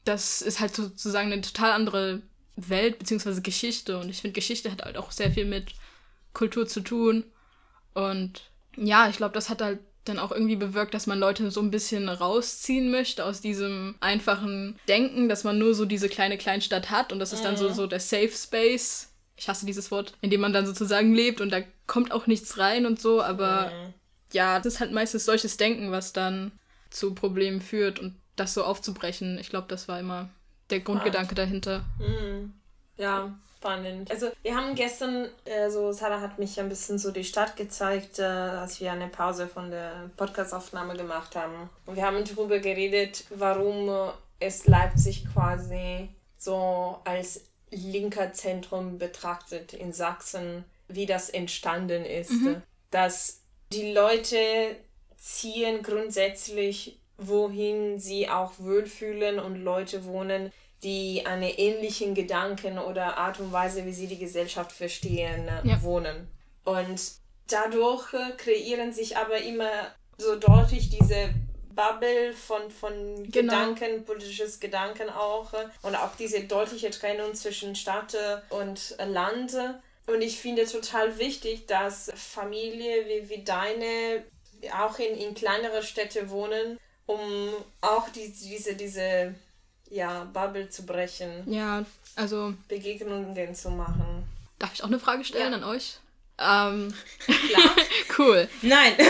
das 0.03 0.41
ist 0.41 0.59
halt 0.59 0.75
sozusagen 0.75 1.31
eine 1.31 1.41
total 1.41 1.71
andere 1.71 2.21
Welt 2.55 2.99
bzw. 2.99 3.41
Geschichte 3.41 3.97
und 3.97 4.09
ich 4.09 4.21
finde, 4.21 4.33
Geschichte 4.33 4.71
hat 4.71 4.83
halt 4.83 4.97
auch 4.97 5.11
sehr 5.11 5.31
viel 5.31 5.45
mit 5.45 5.73
Kultur 6.33 6.67
zu 6.67 6.81
tun. 6.81 7.23
Und 7.93 8.41
ja, 8.75 9.09
ich 9.09 9.17
glaube, 9.17 9.33
das 9.33 9.49
hat 9.49 9.61
halt 9.61 9.79
dann 10.09 10.19
auch 10.19 10.31
irgendwie 10.31 10.55
bewirkt, 10.55 10.93
dass 10.93 11.07
man 11.07 11.19
Leute 11.19 11.49
so 11.51 11.61
ein 11.61 11.71
bisschen 11.71 12.09
rausziehen 12.09 12.91
möchte 12.91 13.23
aus 13.23 13.41
diesem 13.41 13.95
einfachen 13.99 14.79
Denken, 14.87 15.29
dass 15.29 15.43
man 15.43 15.57
nur 15.57 15.73
so 15.73 15.85
diese 15.85 16.09
kleine 16.09 16.37
Kleinstadt 16.37 16.89
hat 16.89 17.13
und 17.13 17.19
das 17.19 17.33
ist 17.33 17.45
dann 17.45 17.57
so, 17.57 17.69
mhm. 17.69 17.73
so 17.73 17.87
der 17.87 17.99
Safe 17.99 18.31
Space. 18.31 19.13
Ich 19.37 19.47
hasse 19.47 19.65
dieses 19.65 19.89
Wort, 19.89 20.13
in 20.21 20.29
dem 20.29 20.41
man 20.41 20.51
dann 20.51 20.65
sozusagen 20.65 21.13
lebt 21.13 21.39
und 21.39 21.51
da 21.51 21.61
kommt 21.87 22.11
auch 22.11 22.27
nichts 22.27 22.57
rein 22.57 22.85
und 22.85 22.99
so, 22.99 23.21
aber 23.21 23.67
mhm. 23.67 23.93
ja, 24.33 24.59
das 24.59 24.73
ist 24.73 24.79
halt 24.81 24.91
meistens 24.91 25.25
solches 25.25 25.55
Denken, 25.57 25.91
was 25.91 26.11
dann 26.11 26.51
zu 26.89 27.13
Problemen 27.13 27.61
führt 27.61 27.99
und 27.99 28.15
das 28.35 28.53
so 28.53 28.63
aufzubrechen. 28.63 29.37
Ich 29.39 29.49
glaube, 29.49 29.67
das 29.69 29.87
war 29.87 29.99
immer 29.99 30.29
der 30.69 30.81
Grundgedanke 30.81 31.35
dahinter. 31.35 31.85
Mhm. 31.99 32.53
Ja, 32.99 33.33
spannend. 33.57 34.11
Also 34.11 34.29
wir 34.43 34.55
haben 34.55 34.75
gestern, 34.75 35.29
also 35.49 35.91
Sarah 35.91 36.21
hat 36.21 36.37
mich 36.37 36.59
ein 36.59 36.69
bisschen 36.69 36.99
so 36.99 37.11
die 37.11 37.23
Stadt 37.23 37.55
gezeigt, 37.55 38.19
äh, 38.19 38.23
als 38.23 38.79
wir 38.79 38.91
eine 38.91 39.07
Pause 39.07 39.47
von 39.47 39.71
der 39.71 40.11
Podcastaufnahme 40.17 40.95
gemacht 40.95 41.35
haben. 41.35 41.69
Und 41.85 41.95
wir 41.95 42.05
haben 42.05 42.23
darüber 42.23 42.59
geredet, 42.59 43.23
warum 43.31 44.11
es 44.39 44.67
Leipzig 44.67 45.25
quasi 45.33 46.09
so 46.37 46.99
als 47.05 47.45
linker 47.71 48.33
Zentrum 48.33 48.97
betrachtet 48.97 49.73
in 49.73 49.93
Sachsen, 49.93 50.65
wie 50.87 51.05
das 51.05 51.29
entstanden 51.29 52.05
ist. 52.05 52.31
Mhm. 52.31 52.61
Dass 52.91 53.41
die 53.71 53.93
Leute 53.93 54.75
ziehen 55.17 55.83
grundsätzlich, 55.83 56.99
wohin 57.17 57.99
sie 57.99 58.29
auch 58.29 58.53
wohlfühlen 58.57 59.39
und 59.39 59.61
Leute 59.61 60.05
wohnen, 60.05 60.51
die 60.83 61.25
eine 61.25 61.57
ähnlichen 61.57 62.13
Gedanken 62.13 62.77
oder 62.77 63.17
Art 63.17 63.39
und 63.39 63.51
Weise, 63.51 63.85
wie 63.85 63.93
sie 63.93 64.07
die 64.07 64.17
Gesellschaft 64.17 64.71
verstehen, 64.71 65.47
äh, 65.47 65.67
ja. 65.67 65.81
wohnen. 65.81 66.27
Und 66.63 67.01
dadurch 67.47 68.13
äh, 68.13 68.31
kreieren 68.37 68.93
sich 68.93 69.17
aber 69.17 69.37
immer 69.41 69.69
so 70.17 70.35
deutlich 70.35 70.89
diese 70.89 71.33
Bubble 71.75 72.33
von, 72.33 72.71
von 72.71 72.91
genau. 73.31 73.53
Gedanken, 73.53 74.05
politisches 74.05 74.59
Gedanken 74.59 75.09
auch 75.09 75.53
äh, 75.53 75.67
und 75.81 75.95
auch 75.95 76.15
diese 76.17 76.43
deutliche 76.43 76.91
Trennung 76.91 77.33
zwischen 77.33 77.75
Stadt 77.75 78.15
und 78.49 78.95
Land. 79.05 79.55
Und 80.07 80.21
ich 80.21 80.39
finde 80.39 80.65
total 80.65 81.19
wichtig, 81.19 81.67
dass 81.67 82.11
Familie 82.15 83.05
wie, 83.05 83.29
wie 83.29 83.43
deine 83.43 84.23
auch 84.77 84.99
in, 84.99 85.15
in 85.15 85.33
kleinere 85.33 85.83
Städte 85.83 86.29
wohnen, 86.29 86.79
um 87.05 87.53
auch 87.81 88.09
die, 88.09 88.31
diese, 88.31 88.75
diese 88.75 89.35
ja, 89.89 90.25
Bubble 90.25 90.69
zu 90.69 90.85
brechen. 90.85 91.43
Ja, 91.45 91.83
also. 92.15 92.53
Begegnungen 92.67 93.55
zu 93.55 93.69
machen. 93.69 94.23
Darf 94.57 94.73
ich 94.73 94.83
auch 94.83 94.87
eine 94.87 94.99
Frage 94.99 95.23
stellen 95.23 95.51
ja. 95.51 95.57
an 95.57 95.63
euch? 95.63 95.99
Ähm, 96.37 96.93
Klar. 97.25 97.75
cool. 98.17 98.47
Nein. 98.61 98.93
Nein, 98.97 99.07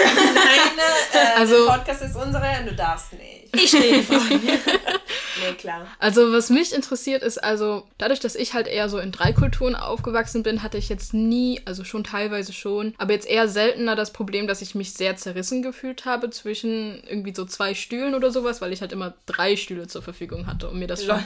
äh, 1.14 1.40
also, 1.40 1.66
der 1.66 1.74
Podcast 1.74 2.02
ist 2.02 2.16
unsere 2.16 2.60
und 2.60 2.68
du 2.68 2.76
darfst 2.76 3.14
nicht. 3.14 3.56
Ich 3.56 3.70
stehe 3.70 4.04
Frage. 4.04 4.40
nee, 5.42 5.54
klar. 5.54 5.88
Also, 6.00 6.32
was 6.32 6.50
mich 6.50 6.74
interessiert, 6.74 7.24
ist 7.24 7.38
also, 7.38 7.88
dadurch, 7.98 8.20
dass 8.20 8.36
ich 8.36 8.54
halt 8.54 8.68
eher 8.68 8.90
so 8.90 9.00
in 9.00 9.12
drei 9.12 9.34
Kulturen 9.34 9.76
aufgewachsen 9.76 10.44
bin, 10.44 10.64
hatte 10.64 10.78
ich 10.78 10.90
jetzt 10.90 11.14
nie, 11.14 11.62
also 11.66 11.84
schon 11.84 12.04
teilweise 12.04 12.54
schon, 12.54 12.94
aber 12.98 13.14
jetzt 13.14 13.28
eher 13.28 13.48
seltener 13.48 13.96
das 13.96 14.14
Problem, 14.14 14.48
dass 14.48 14.62
ich 14.62 14.76
mich 14.76 14.94
sehr 14.94 15.16
zerrissen 15.16 15.62
gefühlt 15.62 16.06
habe 16.06 16.30
zwischen 16.30 17.04
irgendwie 17.08 17.34
so 17.34 17.46
zwei 17.46 17.74
Stühlen 17.74 18.16
oder 18.16 18.32
sowas, 18.32 18.62
weil 18.62 18.74
ich 18.74 18.82
halt 18.82 18.92
immer 18.92 19.14
drei 19.26 19.56
Stühle 19.56 19.88
zur 19.88 20.02
Verfügung 20.02 20.48
hatte 20.48 20.70
und 20.70 20.80
mir 20.80 20.88
das 20.88 21.04
schon. 21.06 21.24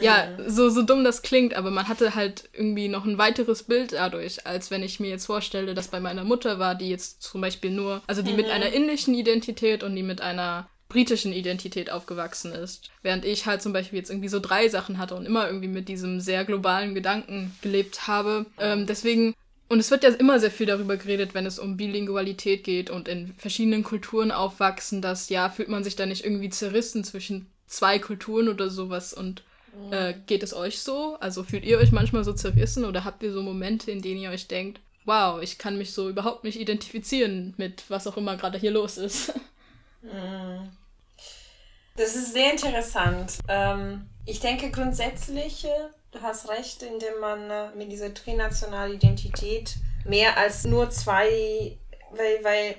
Ja, 0.00 0.28
so, 0.46 0.70
so 0.70 0.82
dumm 0.82 1.04
das 1.04 1.22
klingt, 1.22 1.54
aber 1.54 1.70
man 1.70 1.88
hatte 1.88 2.14
halt 2.14 2.48
irgendwie 2.52 2.88
noch 2.88 3.04
ein 3.04 3.18
weiteres 3.18 3.64
Bild 3.64 3.92
dadurch, 3.92 4.46
als 4.46 4.70
wenn 4.70 4.82
ich 4.82 5.00
mir 5.00 5.10
jetzt 5.10 5.26
vorstelle, 5.26 5.74
dass 5.74 5.88
bei 5.88 6.00
meiner 6.00 6.24
Mutter 6.24 6.58
war, 6.58 6.74
die 6.74 6.88
jetzt 6.88 7.22
zum 7.22 7.40
Beispiel 7.40 7.70
nur, 7.70 8.02
also 8.06 8.22
die 8.22 8.30
mhm. 8.30 8.38
mit 8.38 8.50
einer 8.50 8.72
indischen 8.72 9.14
Identität 9.14 9.82
und 9.82 9.94
die 9.94 10.02
mit 10.02 10.20
einer 10.20 10.68
britischen 10.92 11.32
Identität 11.32 11.90
aufgewachsen 11.90 12.52
ist. 12.52 12.90
Während 13.02 13.24
ich 13.24 13.46
halt 13.46 13.62
zum 13.62 13.72
Beispiel 13.72 13.98
jetzt 13.98 14.10
irgendwie 14.10 14.28
so 14.28 14.40
drei 14.40 14.68
Sachen 14.68 14.98
hatte 14.98 15.14
und 15.14 15.24
immer 15.24 15.46
irgendwie 15.46 15.68
mit 15.68 15.88
diesem 15.88 16.20
sehr 16.20 16.44
globalen 16.44 16.94
Gedanken 16.94 17.56
gelebt 17.62 18.06
habe. 18.06 18.44
Ähm, 18.58 18.86
deswegen 18.86 19.34
und 19.68 19.78
es 19.78 19.90
wird 19.90 20.04
ja 20.04 20.10
immer 20.10 20.38
sehr 20.38 20.50
viel 20.50 20.66
darüber 20.66 20.98
geredet, 20.98 21.32
wenn 21.32 21.46
es 21.46 21.58
um 21.58 21.78
Bilingualität 21.78 22.62
geht 22.62 22.90
und 22.90 23.08
in 23.08 23.32
verschiedenen 23.38 23.82
Kulturen 23.82 24.30
aufwachsen, 24.30 25.00
dass 25.00 25.30
ja, 25.30 25.48
fühlt 25.48 25.70
man 25.70 25.82
sich 25.82 25.96
da 25.96 26.04
nicht 26.04 26.26
irgendwie 26.26 26.50
zerrissen 26.50 27.04
zwischen 27.04 27.46
zwei 27.66 27.98
Kulturen 27.98 28.50
oder 28.50 28.68
sowas 28.68 29.14
und 29.14 29.44
äh, 29.90 30.12
geht 30.26 30.42
es 30.42 30.52
euch 30.52 30.80
so? 30.80 31.16
Also 31.20 31.42
fühlt 31.42 31.64
ihr 31.64 31.78
euch 31.78 31.90
manchmal 31.90 32.22
so 32.22 32.34
zerrissen 32.34 32.84
oder 32.84 33.06
habt 33.06 33.22
ihr 33.22 33.32
so 33.32 33.40
Momente, 33.40 33.90
in 33.90 34.02
denen 34.02 34.20
ihr 34.20 34.30
euch 34.30 34.46
denkt, 34.46 34.80
wow, 35.06 35.40
ich 35.40 35.56
kann 35.56 35.78
mich 35.78 35.94
so 35.94 36.10
überhaupt 36.10 36.44
nicht 36.44 36.60
identifizieren 36.60 37.54
mit 37.56 37.84
was 37.88 38.06
auch 38.06 38.18
immer 38.18 38.36
gerade 38.36 38.58
hier 38.58 38.72
los 38.72 38.98
ist? 38.98 39.32
Das 41.96 42.14
ist 42.14 42.32
sehr 42.32 42.52
interessant. 42.52 43.38
Ähm, 43.48 44.08
ich 44.24 44.40
denke 44.40 44.70
grundsätzlich, 44.70 45.64
äh, 45.64 45.68
du 46.10 46.22
hast 46.22 46.48
recht, 46.48 46.82
indem 46.82 47.18
man 47.20 47.50
äh, 47.50 47.70
mit 47.76 47.92
dieser 47.92 48.14
trinationalen 48.14 48.94
Identität 48.94 49.74
mehr 50.04 50.36
als 50.36 50.64
nur 50.64 50.90
zwei, 50.90 51.76
weil, 52.10 52.44
weil 52.44 52.74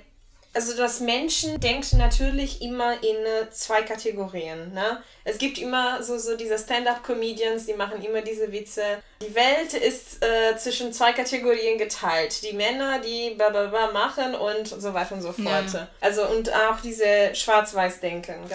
also 0.54 0.76
das 0.76 1.00
Menschen 1.00 1.58
denken 1.58 1.98
natürlich 1.98 2.62
immer 2.62 2.92
in 3.02 3.16
äh, 3.26 3.50
zwei 3.50 3.82
Kategorien. 3.82 4.72
Ne? 4.72 5.02
Es 5.24 5.38
gibt 5.38 5.58
immer 5.58 6.02
so, 6.02 6.16
so 6.16 6.36
diese 6.36 6.58
Stand-up-Comedians, 6.58 7.66
die 7.66 7.74
machen 7.74 8.00
immer 8.02 8.20
diese 8.20 8.52
Witze. 8.52 8.82
Die 9.20 9.34
Welt 9.34 9.74
ist 9.74 10.24
äh, 10.24 10.56
zwischen 10.56 10.92
zwei 10.92 11.12
Kategorien 11.12 11.76
geteilt. 11.76 12.42
Die 12.42 12.52
Männer, 12.52 13.00
die 13.00 13.30
blablabla 13.30 13.90
machen 13.90 14.34
und 14.36 14.68
so 14.68 14.94
weiter 14.94 15.16
und 15.16 15.22
so 15.22 15.32
fort. 15.32 15.72
Ja. 15.72 15.88
Also 16.00 16.24
und 16.28 16.52
auch 16.54 16.80
diese 16.80 17.34
Schwarz-Weiß-Denken. 17.34 18.48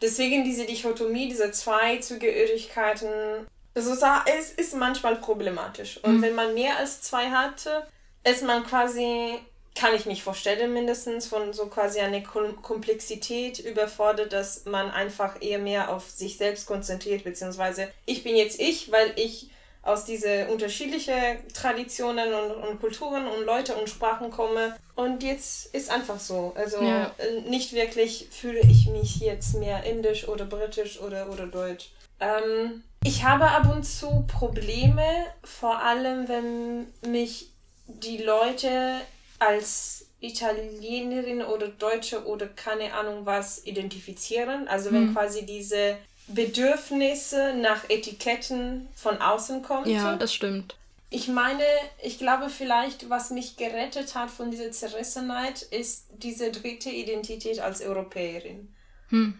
Deswegen 0.00 0.44
diese 0.44 0.64
Dichotomie, 0.64 1.28
diese 1.28 1.50
zwei 1.50 1.98
Zugehörigkeiten, 1.98 3.46
also 3.74 3.94
es 4.26 4.50
ist 4.50 4.74
manchmal 4.74 5.16
problematisch. 5.16 5.98
Und 6.02 6.18
mhm. 6.18 6.22
wenn 6.22 6.34
man 6.34 6.54
mehr 6.54 6.76
als 6.78 7.02
zwei 7.02 7.30
hat, 7.30 7.88
ist 8.24 8.42
man 8.44 8.64
quasi 8.64 9.38
kann 9.78 9.94
ich 9.94 10.06
mich 10.06 10.24
vorstellen, 10.24 10.72
mindestens 10.72 11.28
von 11.28 11.52
so 11.52 11.66
quasi 11.66 12.00
einer 12.00 12.20
Komplexität 12.20 13.60
überfordert, 13.60 14.32
dass 14.32 14.64
man 14.64 14.90
einfach 14.90 15.40
eher 15.40 15.60
mehr 15.60 15.94
auf 15.94 16.10
sich 16.10 16.36
selbst 16.36 16.66
konzentriert, 16.66 17.22
beziehungsweise 17.22 17.88
ich 18.04 18.24
bin 18.24 18.34
jetzt 18.34 18.60
ich, 18.60 18.90
weil 18.90 19.12
ich 19.14 19.50
aus 19.82 20.04
diese 20.04 20.48
unterschiedlichen 20.48 21.14
Traditionen 21.54 22.32
und, 22.34 22.50
und 22.50 22.80
Kulturen 22.80 23.26
und 23.26 23.44
Leute 23.44 23.74
und 23.74 23.88
Sprachen 23.88 24.30
komme. 24.30 24.76
Und 24.94 25.22
jetzt 25.22 25.74
ist 25.74 25.90
einfach 25.90 26.20
so. 26.20 26.52
Also 26.56 26.82
ja. 26.82 27.12
Äh, 27.18 27.48
nicht 27.48 27.72
wirklich 27.72 28.28
fühle 28.30 28.60
ich 28.60 28.86
mich 28.88 29.20
jetzt 29.20 29.54
mehr 29.54 29.84
indisch 29.84 30.28
oder 30.28 30.44
britisch 30.44 31.00
oder, 31.00 31.30
oder 31.30 31.46
deutsch. 31.46 31.90
Ähm, 32.20 32.82
ich 33.04 33.24
habe 33.24 33.48
ab 33.48 33.72
und 33.74 33.84
zu 33.84 34.24
Probleme, 34.26 35.04
vor 35.44 35.82
allem 35.82 36.28
wenn 36.28 36.86
mich 37.10 37.50
die 37.86 38.18
Leute 38.18 38.96
als 39.38 40.06
Italienerin 40.20 41.42
oder 41.42 41.68
Deutsche 41.68 42.26
oder 42.26 42.48
keine 42.48 42.92
Ahnung 42.92 43.24
was 43.24 43.64
identifizieren. 43.64 44.66
Also 44.66 44.92
wenn 44.92 45.08
hm. 45.08 45.14
quasi 45.14 45.46
diese 45.46 45.96
Bedürfnisse 46.28 47.54
nach 47.54 47.88
Etiketten 47.88 48.88
von 48.94 49.20
außen 49.20 49.62
kommen. 49.62 49.88
Ja, 49.90 50.16
das 50.16 50.32
stimmt. 50.32 50.76
Ich 51.10 51.28
meine, 51.28 51.64
ich 52.02 52.18
glaube 52.18 52.50
vielleicht, 52.50 53.08
was 53.08 53.30
mich 53.30 53.56
gerettet 53.56 54.14
hat 54.14 54.30
von 54.30 54.50
dieser 54.50 54.70
Zerrissenheit, 54.70 55.62
ist 55.62 56.06
diese 56.18 56.52
dritte 56.52 56.90
Identität 56.90 57.60
als 57.60 57.80
Europäerin. 57.80 58.74
Hm. 59.08 59.38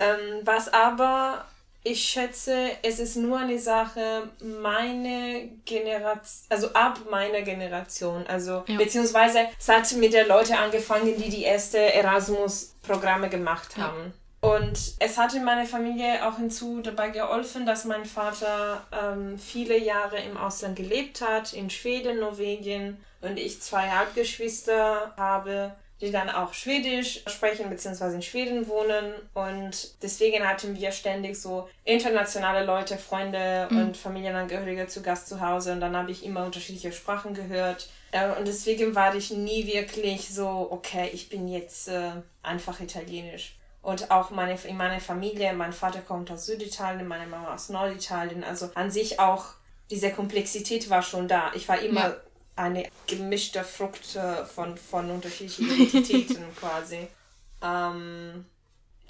Ähm, 0.00 0.40
was 0.42 0.72
aber 0.72 1.46
ich 1.84 2.02
schätze, 2.02 2.70
es 2.82 2.98
ist 2.98 3.16
nur 3.16 3.38
eine 3.38 3.58
Sache, 3.58 4.28
meine 4.40 5.50
Generation, 5.66 6.46
also 6.48 6.72
ab 6.72 6.98
meiner 7.10 7.42
Generation, 7.42 8.26
also 8.26 8.64
ja. 8.66 8.78
beziehungsweise 8.78 9.46
es 9.58 9.68
hat 9.68 9.92
mit 9.92 10.14
der 10.14 10.26
Leute 10.26 10.58
angefangen, 10.58 11.14
die 11.16 11.28
die 11.28 11.42
erste 11.42 11.78
Erasmus-Programme 11.78 13.28
gemacht 13.28 13.76
haben. 13.76 13.98
Ja. 14.06 14.23
Und 14.44 14.94
es 14.98 15.16
hat 15.16 15.34
in 15.34 15.44
meiner 15.44 15.64
Familie 15.64 16.26
auch 16.26 16.36
hinzu 16.36 16.80
dabei 16.82 17.08
geholfen, 17.08 17.64
dass 17.64 17.84
mein 17.84 18.04
Vater 18.04 18.84
ähm, 18.92 19.38
viele 19.38 19.78
Jahre 19.78 20.18
im 20.18 20.36
Ausland 20.36 20.76
gelebt 20.76 21.20
hat, 21.20 21.52
in 21.52 21.70
Schweden, 21.70 22.20
Norwegen 22.20 22.98
und 23.22 23.38
ich 23.38 23.62
zwei 23.62 23.88
Halbgeschwister 23.88 25.14
habe 25.16 25.72
die 26.00 26.10
dann 26.10 26.28
auch 26.28 26.52
Schwedisch 26.52 27.22
sprechen 27.26 27.70
bzw. 27.70 28.16
in 28.16 28.22
Schweden 28.22 28.68
wohnen 28.68 29.14
und 29.32 30.02
deswegen 30.02 30.46
hatten 30.46 30.76
wir 30.76 30.92
ständig 30.92 31.40
so 31.40 31.68
internationale 31.84 32.66
Leute, 32.66 32.98
Freunde 32.98 33.68
mhm. 33.70 33.78
und 33.78 33.96
Familienangehörige 33.96 34.86
zu 34.86 35.02
Gast 35.02 35.28
zu 35.28 35.40
Hause 35.40 35.72
und 35.72 35.80
dann 35.80 35.96
habe 35.96 36.10
ich 36.10 36.24
immer 36.24 36.44
unterschiedliche 36.44 36.92
Sprachen 36.92 37.32
gehört 37.32 37.88
äh, 38.10 38.28
und 38.38 38.46
deswegen 38.46 38.94
war 38.94 39.14
ich 39.14 39.30
nie 39.30 39.66
wirklich 39.66 40.34
so, 40.34 40.68
okay, 40.70 41.08
ich 41.12 41.28
bin 41.28 41.48
jetzt 41.48 41.88
äh, 41.88 42.10
einfach 42.42 42.80
italienisch. 42.80 43.56
Und 43.84 44.10
auch 44.10 44.30
meine, 44.30 44.58
in 44.64 44.76
meiner 44.76 45.00
Familie, 45.00 45.52
mein 45.52 45.72
Vater 45.72 46.00
kommt 46.00 46.30
aus 46.30 46.46
Süditalien, 46.46 47.06
meine 47.06 47.26
Mama 47.26 47.54
aus 47.54 47.68
Norditalien. 47.68 48.42
Also 48.42 48.70
an 48.74 48.90
sich 48.90 49.20
auch 49.20 49.46
diese 49.90 50.10
Komplexität 50.10 50.88
war 50.90 51.02
schon 51.02 51.28
da. 51.28 51.52
Ich 51.54 51.68
war 51.68 51.78
immer 51.78 52.08
ja 52.08 52.16
eine 52.56 52.88
gemischte 53.06 53.64
Frucht 53.64 54.18
von, 54.54 54.76
von 54.76 55.10
unterschiedlichen 55.10 55.70
Identitäten 55.70 56.44
quasi. 56.56 57.08
Ähm, 57.62 58.44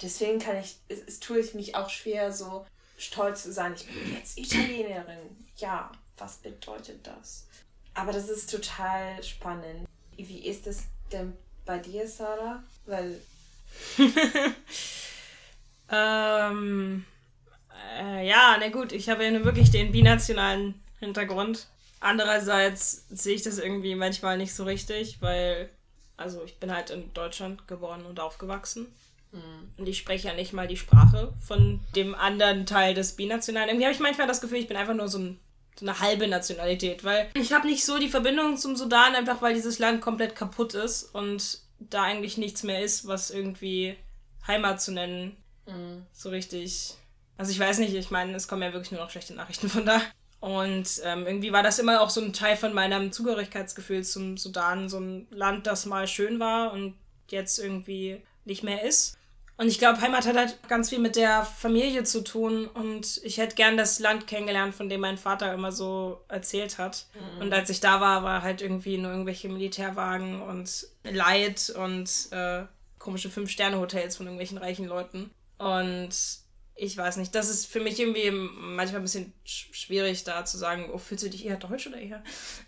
deswegen 0.01 0.39
kann 0.39 0.57
ich, 0.57 0.77
es, 0.87 0.99
es 1.07 1.19
tue 1.19 1.39
ich 1.39 1.53
mich 1.53 1.75
auch 1.75 1.89
schwer, 1.89 2.31
so 2.31 2.65
stolz 2.97 3.43
zu 3.43 3.51
sein, 3.51 3.75
ich 3.75 3.85
bin 3.85 4.15
jetzt 4.15 4.37
Italienerin. 4.37 5.19
Ja, 5.57 5.91
was 6.17 6.37
bedeutet 6.37 7.05
das? 7.05 7.45
Aber 7.93 8.11
das 8.11 8.29
ist 8.29 8.49
total 8.49 9.21
spannend. 9.23 9.87
Wie 10.17 10.45
ist 10.45 10.65
es 10.67 10.83
denn 11.11 11.35
bei 11.65 11.77
dir, 11.77 12.07
Sarah? 12.07 12.63
Weil. 12.85 13.21
ähm, 15.91 17.05
äh, 17.99 18.27
ja, 18.27 18.57
na 18.59 18.69
gut, 18.69 18.91
ich 18.91 19.09
habe 19.09 19.23
ja 19.23 19.31
nur 19.31 19.45
wirklich 19.45 19.71
den 19.71 19.91
binationalen 19.91 20.75
Hintergrund. 20.99 21.67
Andererseits 21.99 23.05
sehe 23.09 23.35
ich 23.35 23.43
das 23.43 23.57
irgendwie 23.57 23.95
manchmal 23.95 24.37
nicht 24.37 24.53
so 24.53 24.63
richtig, 24.63 25.21
weil, 25.21 25.69
also 26.17 26.43
ich 26.43 26.59
bin 26.59 26.73
halt 26.73 26.89
in 26.89 27.13
Deutschland 27.13 27.67
geboren 27.67 28.05
und 28.05 28.19
aufgewachsen. 28.19 28.87
Mhm. 29.31 29.71
Und 29.77 29.87
ich 29.87 29.97
spreche 29.97 30.27
ja 30.27 30.33
nicht 30.33 30.53
mal 30.53 30.67
die 30.67 30.77
Sprache 30.77 31.33
von 31.39 31.79
dem 31.95 32.15
anderen 32.15 32.65
Teil 32.65 32.93
des 32.93 33.15
Binationalen. 33.15 33.69
Irgendwie 33.69 33.85
habe 33.85 33.93
ich 33.93 33.99
manchmal 33.99 34.27
das 34.27 34.41
Gefühl, 34.41 34.59
ich 34.59 34.67
bin 34.67 34.77
einfach 34.77 34.93
nur 34.93 35.07
so, 35.07 35.19
ein, 35.19 35.39
so 35.79 35.85
eine 35.85 35.99
halbe 35.99 36.27
Nationalität, 36.27 37.03
weil 37.03 37.29
ich 37.33 37.53
habe 37.53 37.67
nicht 37.67 37.85
so 37.85 37.97
die 37.97 38.09
Verbindung 38.09 38.57
zum 38.57 38.75
Sudan, 38.75 39.15
einfach 39.15 39.41
weil 39.41 39.53
dieses 39.53 39.79
Land 39.79 40.01
komplett 40.01 40.35
kaputt 40.35 40.73
ist 40.73 41.03
und 41.15 41.64
da 41.79 42.03
eigentlich 42.03 42.37
nichts 42.37 42.63
mehr 42.63 42.81
ist, 42.81 43.07
was 43.07 43.31
irgendwie 43.31 43.95
Heimat 44.47 44.81
zu 44.81 44.91
nennen. 44.91 45.35
Mhm. 45.65 46.05
So 46.13 46.29
richtig. 46.29 46.95
Also 47.37 47.51
ich 47.51 47.59
weiß 47.59 47.79
nicht, 47.79 47.93
ich 47.93 48.11
meine, 48.11 48.35
es 48.35 48.47
kommen 48.47 48.61
ja 48.61 48.73
wirklich 48.73 48.91
nur 48.91 49.01
noch 49.01 49.09
schlechte 49.09 49.33
Nachrichten 49.33 49.69
von 49.69 49.85
da. 49.85 50.01
Und 50.39 51.01
ähm, 51.03 51.25
irgendwie 51.25 51.51
war 51.51 51.63
das 51.63 51.79
immer 51.79 52.01
auch 52.01 52.09
so 52.09 52.21
ein 52.21 52.33
Teil 52.33 52.55
von 52.55 52.73
meinem 52.73 53.11
Zugehörigkeitsgefühl 53.11 54.03
zum 54.03 54.37
Sudan, 54.37 54.89
so 54.89 54.99
ein 54.99 55.27
Land, 55.31 55.65
das 55.65 55.85
mal 55.85 56.07
schön 56.07 56.39
war 56.39 56.71
und 56.71 56.95
jetzt 57.29 57.57
irgendwie 57.57 58.21
nicht 58.45 58.63
mehr 58.63 58.83
ist. 58.83 59.17
Und 59.57 59.67
ich 59.67 59.79
glaube, 59.79 60.01
Heimat 60.01 60.25
hat 60.25 60.35
halt 60.35 60.59
ganz 60.67 60.89
viel 60.89 60.99
mit 60.99 61.15
der 61.15 61.43
Familie 61.43 62.03
zu 62.03 62.21
tun. 62.21 62.67
Und 62.67 63.21
ich 63.23 63.37
hätte 63.37 63.55
gern 63.55 63.77
das 63.77 63.99
Land 63.99 64.27
kennengelernt, 64.27 64.75
von 64.75 64.89
dem 64.89 65.01
mein 65.01 65.17
Vater 65.17 65.53
immer 65.53 65.71
so 65.71 66.21
erzählt 66.27 66.77
hat. 66.77 67.05
Mhm. 67.13 67.41
Und 67.41 67.53
als 67.53 67.69
ich 67.69 67.79
da 67.79 68.01
war, 68.01 68.23
war 68.23 68.41
halt 68.41 68.61
irgendwie 68.61 68.97
nur 68.97 69.11
irgendwelche 69.11 69.47
Militärwagen 69.47 70.41
und 70.41 70.87
Leid 71.03 71.73
und 71.77 72.09
äh, 72.31 72.63
komische 72.99 73.29
Fünf-Sterne-Hotels 73.29 74.17
von 74.17 74.25
irgendwelchen 74.25 74.57
reichen 74.57 74.87
Leuten. 74.87 75.31
Und 75.57 76.09
ich 76.77 76.97
weiß 76.97 77.17
nicht, 77.17 77.33
das 77.33 77.49
ist 77.49 77.67
für 77.67 77.79
mich 77.79 77.99
irgendwie 77.99 78.31
manchmal 78.31 78.99
ein 79.01 79.05
bisschen 79.05 79.33
schwierig 79.45 80.25
da 80.25 80.43
zu 80.43 80.57
sagen, 80.57 80.89
oh, 80.93 80.97
fühlst 80.97 81.23
du 81.23 81.29
dich 81.29 81.45
eher 81.45 81.55
deutsch 81.55 81.87
oder 81.87 81.97
eher 81.97 82.21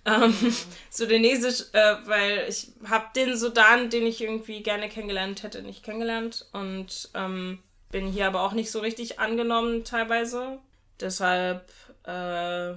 ähm, 0.06 0.34
mhm. 0.40 0.56
sudanesisch, 0.90 1.66
äh, 1.74 1.96
weil 2.06 2.46
ich 2.48 2.70
habe 2.88 3.08
den 3.16 3.36
Sudan, 3.36 3.90
den 3.90 4.08
ich 4.08 4.22
irgendwie 4.22 4.64
gerne 4.64 4.88
kennengelernt 4.88 5.44
hätte, 5.44 5.62
nicht 5.62 5.84
kennengelernt 5.84 6.48
und 6.54 7.10
ähm, 7.16 7.60
bin 7.92 8.08
hier 8.08 8.28
aber 8.28 8.44
auch 8.44 8.54
nicht 8.54 8.72
so 8.72 8.80
richtig 8.80 9.20
angenommen 9.20 9.84
teilweise. 9.84 10.60
Deshalb 11.02 11.70
äh, 12.04 12.74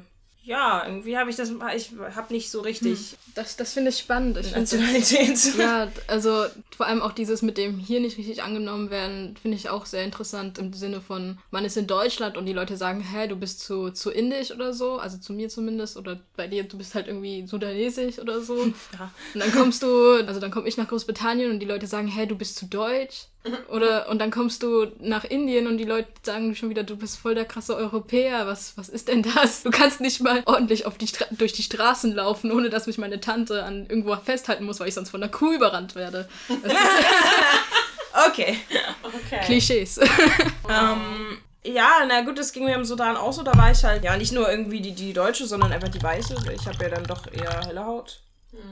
ja, 0.50 0.82
irgendwie 0.84 1.16
habe 1.16 1.30
ich 1.30 1.36
das, 1.36 1.52
ich 1.76 1.92
habe 2.16 2.32
nicht 2.32 2.50
so 2.50 2.60
richtig. 2.60 2.98
Hm. 2.98 3.18
Das, 3.36 3.56
das 3.56 3.72
finde 3.72 3.90
ich 3.90 3.98
spannend. 3.98 4.36
Ich 4.36 4.50
Nationalität. 4.50 5.30
Das, 5.30 5.56
ja, 5.56 5.86
also 6.08 6.46
vor 6.76 6.86
allem 6.86 7.02
auch 7.02 7.12
dieses 7.12 7.40
mit 7.42 7.56
dem 7.56 7.78
hier 7.78 8.00
nicht 8.00 8.18
richtig 8.18 8.42
angenommen 8.42 8.90
werden, 8.90 9.36
finde 9.40 9.56
ich 9.56 9.70
auch 9.70 9.86
sehr 9.86 10.02
interessant 10.02 10.58
im 10.58 10.72
Sinne 10.72 11.00
von, 11.00 11.38
man 11.52 11.64
ist 11.64 11.76
in 11.76 11.86
Deutschland 11.86 12.36
und 12.36 12.46
die 12.46 12.52
Leute 12.52 12.76
sagen, 12.76 13.00
hä, 13.00 13.28
du 13.28 13.36
bist 13.36 13.60
zu, 13.60 13.92
zu 13.92 14.10
indisch 14.10 14.50
oder 14.50 14.72
so, 14.72 14.98
also 14.98 15.18
zu 15.18 15.32
mir 15.32 15.48
zumindest, 15.48 15.96
oder 15.96 16.18
bei 16.34 16.48
dir, 16.48 16.64
du 16.64 16.76
bist 16.76 16.96
halt 16.96 17.06
irgendwie 17.06 17.46
sudanesisch 17.46 18.18
oder 18.18 18.40
so. 18.40 18.56
Ja. 18.98 19.12
Und 19.34 19.40
dann 19.40 19.52
kommst 19.52 19.82
du, 19.82 20.14
also 20.26 20.40
dann 20.40 20.50
komme 20.50 20.66
ich 20.66 20.76
nach 20.76 20.88
Großbritannien 20.88 21.50
und 21.50 21.60
die 21.60 21.66
Leute 21.66 21.86
sagen, 21.86 22.08
hä, 22.08 22.26
du 22.26 22.34
bist 22.34 22.56
zu 22.56 22.66
deutsch. 22.66 23.26
Oder 23.68 24.08
und 24.08 24.18
dann 24.18 24.30
kommst 24.30 24.62
du 24.62 24.86
nach 24.98 25.24
Indien 25.24 25.66
und 25.66 25.78
die 25.78 25.84
Leute 25.84 26.08
sagen 26.22 26.54
schon 26.54 26.68
wieder, 26.68 26.82
du 26.82 26.96
bist 26.96 27.18
voll 27.18 27.34
der 27.34 27.46
krasse 27.46 27.74
Europäer. 27.74 28.46
Was, 28.46 28.76
was 28.76 28.88
ist 28.88 29.08
denn 29.08 29.22
das? 29.22 29.62
Du 29.62 29.70
kannst 29.70 30.00
nicht 30.00 30.20
mal 30.20 30.42
ordentlich 30.46 30.84
auf 30.86 30.98
die 30.98 31.08
durch 31.30 31.52
die 31.52 31.62
Straßen 31.62 32.14
laufen, 32.14 32.52
ohne 32.52 32.68
dass 32.68 32.86
mich 32.86 32.98
meine 32.98 33.20
Tante 33.20 33.64
an 33.64 33.86
irgendwo 33.88 34.14
festhalten 34.16 34.64
muss, 34.64 34.80
weil 34.80 34.88
ich 34.88 34.94
sonst 34.94 35.10
von 35.10 35.22
einer 35.22 35.32
Kuh 35.32 35.52
überrannt 35.52 35.94
werde. 35.94 36.28
okay. 38.28 38.58
okay. 39.02 39.40
Klischees. 39.44 39.98
ähm, 40.68 41.38
ja, 41.64 42.04
na 42.06 42.22
gut, 42.22 42.38
das 42.38 42.52
ging 42.52 42.64
mir 42.64 42.74
im 42.74 42.84
Sudan 42.84 43.16
auch 43.16 43.32
so. 43.32 43.42
Da 43.42 43.56
war 43.56 43.70
ich 43.70 43.82
halt 43.84 44.04
ja 44.04 44.16
nicht 44.16 44.32
nur 44.32 44.50
irgendwie 44.50 44.80
die, 44.80 44.92
die 44.92 45.12
Deutsche, 45.14 45.46
sondern 45.46 45.72
einfach 45.72 45.88
die 45.88 46.02
Weiße. 46.02 46.34
Ich 46.54 46.66
habe 46.66 46.84
ja 46.84 46.90
dann 46.90 47.04
doch 47.04 47.26
eher 47.32 47.60
helle 47.66 47.84
Haut. 47.84 48.20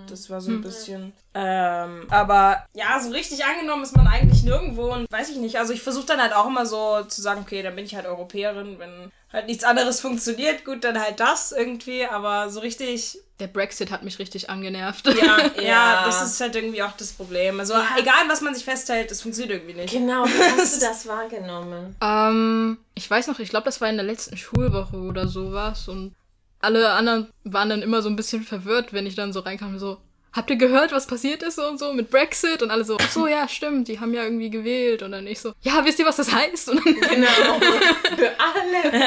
Das 0.08 0.28
war 0.28 0.40
so 0.40 0.50
ein 0.50 0.56
hm. 0.56 0.62
bisschen. 0.62 1.12
Ähm, 1.34 2.06
aber 2.10 2.64
ja, 2.74 2.98
so 3.00 3.10
richtig 3.10 3.44
angenommen 3.44 3.82
ist 3.82 3.96
man 3.96 4.08
eigentlich 4.08 4.42
nirgendwo 4.42 4.92
und 4.92 5.10
weiß 5.10 5.30
ich 5.30 5.36
nicht. 5.36 5.58
Also 5.58 5.72
ich 5.72 5.82
versuche 5.82 6.06
dann 6.06 6.20
halt 6.20 6.34
auch 6.34 6.46
immer 6.46 6.66
so 6.66 7.04
zu 7.04 7.22
sagen, 7.22 7.42
okay, 7.42 7.62
dann 7.62 7.76
bin 7.76 7.84
ich 7.84 7.94
halt 7.94 8.06
Europäerin. 8.06 8.78
Wenn 8.78 9.12
halt 9.32 9.46
nichts 9.46 9.64
anderes 9.64 10.00
funktioniert, 10.00 10.64
gut, 10.64 10.82
dann 10.82 11.00
halt 11.00 11.20
das 11.20 11.52
irgendwie. 11.52 12.06
Aber 12.06 12.50
so 12.50 12.60
richtig. 12.60 13.18
Der 13.38 13.46
Brexit 13.46 13.92
hat 13.92 14.02
mich 14.02 14.18
richtig 14.18 14.50
angenervt. 14.50 15.06
Ja, 15.06 15.38
ja, 15.56 15.62
ja. 15.62 16.06
das 16.06 16.22
ist 16.22 16.40
halt 16.40 16.56
irgendwie 16.56 16.82
auch 16.82 16.96
das 16.96 17.12
Problem. 17.12 17.60
Also 17.60 17.74
ja. 17.74 17.86
egal, 17.96 18.28
was 18.28 18.40
man 18.40 18.52
sich 18.52 18.64
festhält, 18.64 19.12
es 19.12 19.22
funktioniert 19.22 19.60
irgendwie 19.60 19.80
nicht. 19.80 19.92
Genau, 19.92 20.24
wie 20.24 20.60
hast 20.60 20.82
du 20.82 20.86
das 20.86 21.06
wahrgenommen? 21.06 21.94
Ähm, 22.02 22.78
ich 22.94 23.08
weiß 23.08 23.28
noch, 23.28 23.38
ich 23.38 23.50
glaube, 23.50 23.66
das 23.66 23.80
war 23.80 23.88
in 23.88 23.96
der 23.96 24.04
letzten 24.04 24.36
Schulwoche 24.36 24.96
oder 24.96 25.28
sowas 25.28 25.86
und 25.86 26.16
alle 26.60 26.90
anderen 26.90 27.28
waren 27.44 27.68
dann 27.68 27.82
immer 27.82 28.02
so 28.02 28.08
ein 28.08 28.16
bisschen 28.16 28.42
verwirrt, 28.42 28.92
wenn 28.92 29.06
ich 29.06 29.14
dann 29.14 29.32
so 29.32 29.40
reinkam, 29.40 29.78
so, 29.78 29.98
habt 30.32 30.50
ihr 30.50 30.56
gehört, 30.56 30.92
was 30.92 31.06
passiert 31.06 31.42
ist 31.42 31.58
und 31.58 31.78
so 31.78 31.92
mit 31.92 32.10
Brexit? 32.10 32.62
Und 32.62 32.70
alle 32.70 32.84
so, 32.84 32.96
ach 33.00 33.10
so, 33.10 33.26
ja, 33.26 33.48
stimmt, 33.48 33.88
die 33.88 34.00
haben 34.00 34.14
ja 34.14 34.24
irgendwie 34.24 34.50
gewählt. 34.50 35.02
Und 35.02 35.12
dann 35.12 35.26
ich 35.26 35.40
so, 35.40 35.52
ja, 35.62 35.84
wisst 35.84 35.98
ihr, 35.98 36.06
was 36.06 36.16
das 36.16 36.32
heißt? 36.32 36.70
Und 36.70 36.84
genau, 36.84 37.28
für 38.16 38.30
alle. 38.38 39.06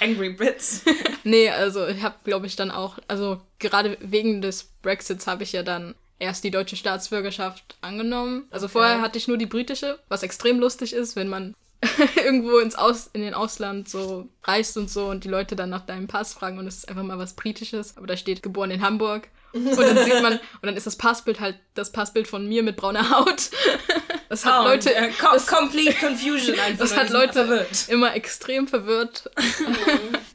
Angry 0.00 0.30
Brits. 0.30 0.82
nee, 1.24 1.50
also 1.50 1.86
ich 1.86 2.02
habe, 2.02 2.16
glaube 2.24 2.46
ich, 2.46 2.56
dann 2.56 2.70
auch, 2.70 2.98
also 3.08 3.40
gerade 3.58 3.96
wegen 4.00 4.40
des 4.42 4.64
Brexits 4.82 5.26
habe 5.26 5.42
ich 5.42 5.52
ja 5.52 5.62
dann 5.62 5.94
erst 6.18 6.44
die 6.44 6.50
deutsche 6.50 6.76
Staatsbürgerschaft 6.76 7.76
angenommen. 7.80 8.46
Also 8.50 8.66
okay. 8.66 8.72
vorher 8.72 9.00
hatte 9.00 9.18
ich 9.18 9.28
nur 9.28 9.38
die 9.38 9.46
britische, 9.46 9.98
was 10.08 10.22
extrem 10.22 10.58
lustig 10.58 10.92
ist, 10.92 11.16
wenn 11.16 11.28
man 11.28 11.54
irgendwo 12.16 12.58
ins 12.58 12.74
Aus, 12.74 13.08
in 13.12 13.22
den 13.22 13.34
Ausland 13.34 13.88
so 13.88 14.28
reist 14.42 14.76
und 14.76 14.90
so 14.90 15.06
und 15.06 15.24
die 15.24 15.28
Leute 15.28 15.56
dann 15.56 15.70
nach 15.70 15.86
deinem 15.86 16.08
Pass 16.08 16.34
fragen 16.34 16.58
und 16.58 16.66
es 16.66 16.78
ist 16.78 16.88
einfach 16.88 17.04
mal 17.04 17.18
was 17.18 17.34
Britisches, 17.34 17.96
aber 17.96 18.06
da 18.06 18.16
steht 18.16 18.42
geboren 18.42 18.70
in 18.70 18.82
Hamburg. 18.82 19.28
Und 19.52 19.78
dann 19.78 20.04
sieht 20.04 20.22
man, 20.22 20.34
und 20.60 20.62
dann 20.62 20.76
ist 20.76 20.86
das 20.86 20.96
Passbild 20.96 21.40
halt 21.40 21.56
das 21.74 21.92
Passbild 21.92 22.28
von 22.28 22.46
mir 22.46 22.62
mit 22.62 22.76
brauner 22.76 23.10
Haut. 23.10 23.50
Das 24.30 24.44
hat 24.44 24.60
oh, 24.60 24.68
Leute. 24.68 24.90
Uh, 24.90 25.10
com 25.18 25.30
das, 25.32 25.46
complete 25.46 25.94
confusion 25.94 26.58
einfach. 26.60 26.80
Das 26.80 26.94
hat 26.94 27.08
Leute 27.08 27.32
verwirrt. 27.32 27.88
immer 27.88 28.14
extrem 28.14 28.68
verwirrt. 28.68 29.30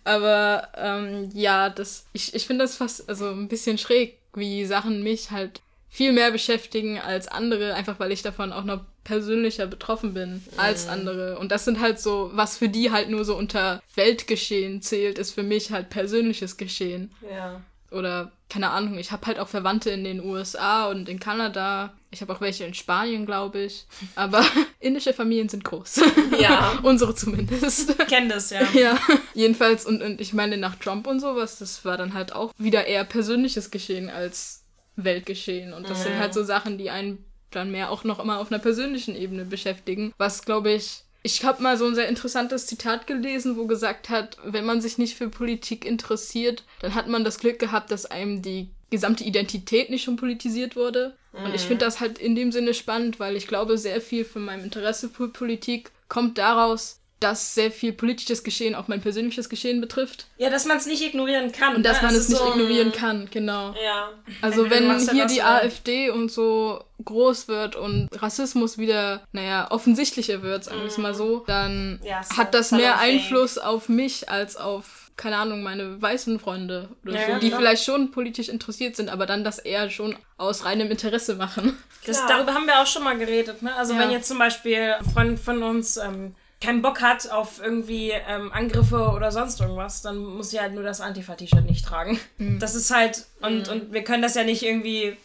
Aber 0.03 0.67
ähm, 0.75 1.29
ja, 1.31 1.69
das, 1.69 2.07
ich, 2.11 2.33
ich 2.33 2.47
finde 2.47 2.63
das 2.63 2.75
fast 2.75 3.07
also 3.07 3.29
ein 3.29 3.47
bisschen 3.47 3.77
schräg, 3.77 4.17
wie 4.33 4.65
Sachen 4.65 5.03
mich 5.03 5.29
halt 5.29 5.61
viel 5.93 6.11
mehr 6.11 6.31
beschäftigen 6.31 6.99
als 6.99 7.27
andere, 7.27 7.75
einfach 7.75 7.99
weil 7.99 8.11
ich 8.11 8.23
davon 8.23 8.51
auch 8.51 8.63
noch 8.63 8.81
persönlicher 9.03 9.67
betroffen 9.67 10.15
bin 10.15 10.43
als 10.57 10.87
andere. 10.87 11.37
Und 11.37 11.51
das 11.51 11.65
sind 11.65 11.79
halt 11.79 11.99
so, 11.99 12.31
was 12.33 12.57
für 12.57 12.67
die 12.67 12.89
halt 12.89 13.11
nur 13.11 13.23
so 13.23 13.37
unter 13.37 13.79
Weltgeschehen 13.93 14.81
zählt, 14.81 15.19
ist 15.19 15.35
für 15.35 15.43
mich 15.43 15.71
halt 15.71 15.91
persönliches 15.91 16.57
Geschehen. 16.57 17.13
Ja. 17.31 17.61
Oder 17.91 18.31
keine 18.49 18.71
Ahnung, 18.71 18.97
ich 18.97 19.11
habe 19.11 19.27
halt 19.27 19.37
auch 19.37 19.47
Verwandte 19.47 19.91
in 19.91 20.03
den 20.03 20.23
USA 20.25 20.87
und 20.87 21.07
in 21.09 21.19
Kanada. 21.19 21.93
Ich 22.09 22.21
habe 22.21 22.33
auch 22.33 22.41
welche 22.41 22.63
in 22.65 22.73
Spanien, 22.73 23.27
glaube 23.27 23.59
ich. 23.59 23.85
Aber 24.15 24.43
indische 24.79 25.13
Familien 25.13 25.47
sind 25.47 25.63
groß. 25.63 26.01
Ja. 26.39 26.79
Unsere 26.83 27.13
zumindest. 27.13 27.91
Ich 27.91 28.07
kenn 28.07 28.29
das, 28.29 28.49
ja. 28.49 28.63
Ja, 28.73 28.97
jedenfalls, 29.35 29.85
und, 29.85 30.01
und 30.01 30.21
ich 30.21 30.33
meine, 30.33 30.57
nach 30.57 30.75
Trump 30.75 31.05
und 31.05 31.19
sowas, 31.19 31.59
das 31.59 31.85
war 31.85 31.97
dann 31.97 32.15
halt 32.15 32.33
auch 32.33 32.51
wieder 32.57 32.87
eher 32.87 33.03
persönliches 33.03 33.69
Geschehen 33.69 34.09
als 34.09 34.62
Weltgeschehen. 34.95 35.73
Und 35.73 35.89
das 35.89 36.03
sind 36.03 36.17
halt 36.17 36.33
so 36.33 36.43
Sachen, 36.43 36.77
die 36.77 36.89
einen 36.89 37.23
dann 37.51 37.71
mehr 37.71 37.91
auch 37.91 38.03
noch 38.03 38.19
immer 38.19 38.39
auf 38.39 38.51
einer 38.51 38.61
persönlichen 38.61 39.15
Ebene 39.15 39.45
beschäftigen. 39.45 40.13
Was, 40.17 40.43
glaube 40.43 40.71
ich, 40.71 41.03
ich 41.23 41.45
habe 41.45 41.63
mal 41.63 41.77
so 41.77 41.85
ein 41.85 41.95
sehr 41.95 42.09
interessantes 42.09 42.67
Zitat 42.67 43.07
gelesen, 43.07 43.57
wo 43.57 43.65
gesagt 43.65 44.09
hat, 44.09 44.37
wenn 44.43 44.65
man 44.65 44.81
sich 44.81 44.97
nicht 44.97 45.15
für 45.15 45.29
Politik 45.29 45.85
interessiert, 45.85 46.63
dann 46.81 46.95
hat 46.95 47.07
man 47.07 47.23
das 47.23 47.39
Glück 47.39 47.59
gehabt, 47.59 47.91
dass 47.91 48.05
einem 48.05 48.41
die 48.41 48.69
gesamte 48.89 49.23
Identität 49.23 49.89
nicht 49.89 50.03
schon 50.03 50.17
politisiert 50.17 50.75
wurde. 50.75 51.15
Und 51.31 51.55
ich 51.55 51.61
finde 51.61 51.85
das 51.85 51.99
halt 51.99 52.19
in 52.19 52.35
dem 52.35 52.51
Sinne 52.51 52.75
spannend, 52.75 53.19
weil 53.19 53.35
ich 53.35 53.47
glaube, 53.47 53.79
sehr 53.79 53.99
viel 54.01 54.23
von 54.23 54.45
meinem 54.45 54.65
Interesse 54.65 55.09
für 55.09 55.29
Politik 55.29 55.91
kommt 56.07 56.37
daraus, 56.37 56.99
dass 57.23 57.55
sehr 57.55 57.71
viel 57.71 57.93
politisches 57.93 58.43
Geschehen 58.43 58.75
auch 58.75 58.87
mein 58.87 59.01
persönliches 59.01 59.49
Geschehen 59.49 59.79
betrifft. 59.81 60.27
Ja, 60.37 60.49
dass 60.49 60.65
man 60.65 60.77
es 60.77 60.85
nicht 60.85 61.01
ignorieren 61.01 61.51
kann. 61.51 61.75
Und 61.75 61.83
dass 61.85 61.97
ne? 62.01 62.07
man 62.07 62.15
es 62.15 62.21
ist 62.23 62.29
nicht 62.29 62.39
so, 62.39 62.49
ignorieren 62.51 62.91
kann, 62.91 63.29
genau. 63.31 63.73
Ja. 63.83 64.09
Also 64.41 64.69
wenn 64.69 64.89
halt 64.89 65.09
hier 65.11 65.25
die 65.25 65.39
oder- 65.39 65.63
AfD 65.63 66.09
und 66.09 66.31
so 66.31 66.83
groß 67.05 67.47
wird 67.47 67.75
und 67.75 68.09
Rassismus 68.21 68.77
wieder, 68.77 69.23
naja, 69.31 69.67
offensichtlicher 69.71 70.41
wird, 70.41 70.65
sagen 70.65 70.79
wir 70.79 70.87
es 70.87 70.97
mal 70.97 71.13
so, 71.13 71.43
dann 71.47 71.99
Ja, 72.03 72.21
so 72.23 72.37
hat 72.37 72.53
das 72.53 72.69
Salon 72.69 72.85
mehr. 72.85 72.99
Einfluss 72.99 73.57
auf 73.57 73.89
mich 73.89 74.29
als 74.29 74.55
auf, 74.55 75.11
keine 75.17 75.37
Ahnung, 75.37 75.63
meine 75.63 76.01
weißen 76.01 76.39
Freunde 76.39 76.89
oder 77.03 77.13
Ja, 77.19 77.25
so, 77.25 77.31
ja, 77.33 77.39
die 77.39 77.47
klar. 77.49 77.59
vielleicht 77.59 77.83
schon 77.83 78.11
politisch 78.11 78.49
interessiert 78.49 78.95
sind, 78.95 79.09
aber 79.09 79.25
dann 79.25 79.43
das 79.43 79.59
eher 79.59 79.89
schon 79.89 80.15
aus 80.37 80.65
reinem 80.65 80.89
Interesse 80.91 81.35
machen. 81.35 81.77
Das, 82.05 82.25
darüber 82.27 82.53
haben 82.53 82.65
wir 82.65 82.79
auch 82.81 82.87
schon 82.87 83.03
mal 83.03 83.17
geredet. 83.17 83.61
Ne? 83.61 83.73
Also 83.75 83.93
Ja. 83.93 83.99
wenn 83.99 84.11
jetzt 84.11 84.27
zum 84.27 84.37
Beispiel 84.37 84.95
ein 84.99 85.05
Freund 85.05 85.39
von 85.39 85.61
uns 85.63 85.97
ähm, 85.97 86.35
keinen 86.63 86.81
Bock 86.81 87.01
hat 87.01 87.29
auf 87.29 87.59
irgendwie 87.61 88.11
ähm, 88.11 88.51
Angriffe 88.53 89.09
oder 89.09 89.31
sonst 89.31 89.59
irgendwas, 89.59 90.01
dann 90.01 90.17
muss 90.17 90.51
sie 90.51 90.59
halt 90.61 90.73
nur 90.73 90.83
das 90.83 91.01
Antifa-T-Shirt 91.01 91.65
nicht 91.65 91.85
tragen. 91.85 92.19
Das 92.37 92.73
ist 92.73 92.89
halt, 92.89 93.25
und, 93.41 93.67
und 93.67 93.91
wir 93.93 94.03
können 94.03 94.23
das 94.23 94.35
ja 94.35 94.43
nicht 94.43 94.63
irgendwie, 94.63 95.17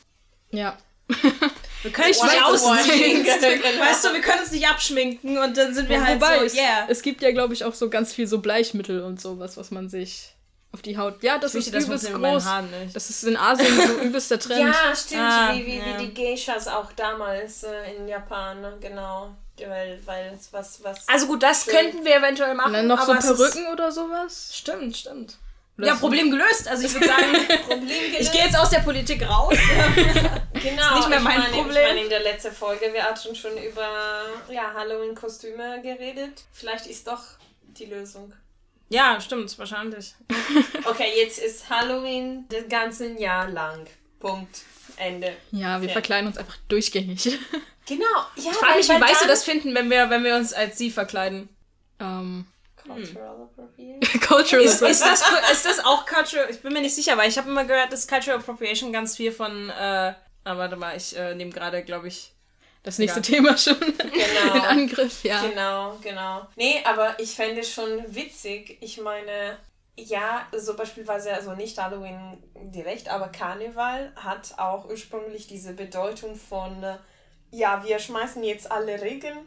Ja. 0.50 0.76
wir 1.82 1.90
können 1.92 2.10
es 2.10 2.22
nicht 2.22 2.40
meinst. 2.42 2.64
Weißt 2.66 4.04
du, 4.04 4.12
wir 4.12 4.20
können 4.20 4.40
es 4.44 4.50
nicht 4.52 4.68
abschminken 4.68 5.38
und 5.38 5.56
dann 5.56 5.72
sind 5.72 5.88
wir 5.88 6.04
halt 6.04 6.20
Wobei, 6.20 6.40
so, 6.40 6.44
es, 6.44 6.54
yeah. 6.56 6.86
es 6.88 7.02
gibt 7.02 7.22
ja, 7.22 7.30
glaube 7.30 7.54
ich, 7.54 7.64
auch 7.64 7.72
so 7.74 7.88
ganz 7.88 8.12
viel 8.12 8.26
so 8.26 8.40
Bleichmittel 8.40 9.02
und 9.02 9.20
sowas, 9.20 9.56
was 9.56 9.70
man 9.70 9.88
sich 9.88 10.34
auf 10.72 10.82
die 10.82 10.98
Haut. 10.98 11.22
Ja, 11.22 11.38
das 11.38 11.54
Wichtig, 11.54 11.72
ist 11.72 11.76
das 11.76 11.84
übelst 11.86 12.08
in 12.08 12.20
meinen 12.20 12.32
groß. 12.34 12.44
Haaren 12.44 12.70
nicht. 12.70 12.94
Das 12.94 13.08
ist 13.08 13.24
in 13.24 13.36
Asien 13.36 13.74
so 13.74 13.94
übelster 14.02 14.38
Trend. 14.38 14.60
Ja, 14.60 14.94
stimmt, 14.94 15.22
Ah, 15.22 15.54
wie, 15.54 15.64
wie, 15.64 15.78
ja. 15.78 15.84
wie 15.98 16.06
die 16.06 16.14
Geishas 16.14 16.68
auch 16.68 16.92
damals 16.92 17.62
äh, 17.62 17.94
in 17.96 18.06
Japan, 18.08 18.60
ne? 18.60 18.76
genau. 18.80 19.34
Weil, 19.66 20.00
weil 20.04 20.32
es 20.34 20.52
was, 20.52 20.82
was. 20.82 21.08
Also 21.08 21.26
gut, 21.26 21.42
das 21.42 21.64
Schön. 21.64 21.74
könnten 21.74 22.04
wir 22.04 22.16
eventuell 22.16 22.54
machen. 22.54 22.68
Und 22.68 22.72
dann 22.74 22.86
noch 22.86 23.02
so 23.02 23.12
ist- 23.14 23.26
Perücken 23.26 23.66
oder 23.72 23.90
sowas. 23.92 24.50
Stimmt, 24.54 24.96
stimmt. 24.96 25.36
Oder 25.76 25.86
ja. 25.88 25.94
Problem 25.94 26.30
gelöst. 26.30 26.66
Also 26.66 26.86
ich 26.86 26.92
würde 26.94 27.06
sagen, 27.06 27.22
Problem 27.68 27.88
ich 28.18 28.32
gehe 28.32 28.42
jetzt 28.44 28.58
aus 28.58 28.70
der 28.70 28.80
Politik 28.80 29.22
raus. 29.28 29.56
Genau, 30.60 30.96
nicht 30.96 31.08
mehr 31.08 31.18
ich 31.18 31.24
mein 31.24 31.38
meine, 31.38 31.52
Problem. 31.52 31.76
Ich 31.76 31.88
meine, 31.88 32.02
in 32.02 32.08
der 32.08 32.20
letzten 32.20 32.50
Folge, 32.50 32.92
wir 32.92 33.04
hatten 33.04 33.32
schon 33.36 33.56
über 33.58 33.88
ja, 34.50 34.74
Halloween-Kostüme 34.74 35.80
geredet. 35.82 36.42
Vielleicht 36.52 36.86
ist 36.86 37.06
doch 37.06 37.20
die 37.62 37.84
Lösung. 37.84 38.32
ja, 38.88 39.20
stimmt, 39.20 39.56
wahrscheinlich. 39.56 40.14
Okay, 40.84 41.12
jetzt 41.16 41.38
ist 41.38 41.70
Halloween 41.70 42.46
das 42.48 42.68
ganze 42.68 43.06
Jahr 43.20 43.48
lang. 43.48 43.86
Punkt. 44.18 44.62
Ende. 44.96 45.36
Ja, 45.52 45.80
wir 45.80 45.86
Ja. 45.86 45.92
verkleiden 45.92 46.26
uns 46.26 46.38
einfach 46.38 46.56
durchgängig. 46.68 47.38
Genau. 47.88 48.04
Ja, 48.36 48.50
Ich 48.50 48.56
frage 48.56 48.76
mich, 48.78 48.88
wie 48.88 49.00
weißt 49.00 49.24
du 49.24 49.28
das 49.28 49.44
finden, 49.44 49.74
wenn 49.74 49.90
wir, 49.90 50.10
wenn 50.10 50.22
wir 50.24 50.36
uns 50.36 50.52
als 50.52 50.78
sie 50.78 50.90
verkleiden? 50.90 51.48
ähm, 52.00 52.46
Cultural 52.76 53.42
Appropriation. 53.42 54.00
Cultural 54.28 54.64
Ist, 54.64 54.82
ist, 54.82 55.02
das, 55.02 55.22
ist 55.52 55.64
das 55.66 55.84
auch 55.84 56.06
Cultural? 56.06 56.46
Ich 56.50 56.60
bin 56.60 56.72
mir 56.72 56.80
nicht 56.80 56.94
sicher, 56.94 57.16
weil 57.18 57.28
ich 57.28 57.36
habe 57.38 57.48
immer 57.50 57.64
gehört, 57.64 57.92
dass 57.92 58.06
Cultural 58.06 58.38
Appropriation 58.38 58.92
ganz 58.92 59.16
viel 59.16 59.32
von. 59.32 59.68
Äh, 59.70 59.72
ah, 59.72 60.14
warte 60.44 60.76
mal, 60.76 60.96
ich 60.96 61.16
äh, 61.16 61.34
nehme 61.34 61.50
gerade, 61.50 61.82
glaube 61.82 62.08
ich. 62.08 62.32
das 62.84 62.98
nächste 62.98 63.18
Ja. 63.20 63.22
Thema 63.24 63.56
schon 63.58 63.78
Genau. 63.80 64.54
in 64.54 64.60
Angriff, 64.62 65.22
ja. 65.24 65.42
Genau, 65.46 65.98
genau. 66.02 66.46
Nee, 66.56 66.80
aber 66.84 67.18
ich 67.20 67.34
fände 67.34 67.60
es 67.60 67.70
schon 67.72 68.02
witzig. 68.14 68.78
Ich 68.80 69.00
meine, 69.00 69.58
ja, 69.98 70.46
so 70.56 70.74
beispielsweise, 70.76 71.34
also 71.34 71.54
nicht 71.54 71.76
Halloween 71.76 72.38
direkt, 72.54 73.08
aber 73.08 73.28
Karneval 73.28 74.12
hat 74.16 74.54
auch 74.56 74.88
ursprünglich 74.88 75.46
diese 75.48 75.72
Bedeutung 75.74 76.36
von, 76.36 76.82
äh, 76.84 76.96
ja, 77.50 77.82
wir 77.84 77.98
schmeißen 77.98 78.42
jetzt 78.42 78.70
alle 78.70 79.00
Regeln 79.00 79.38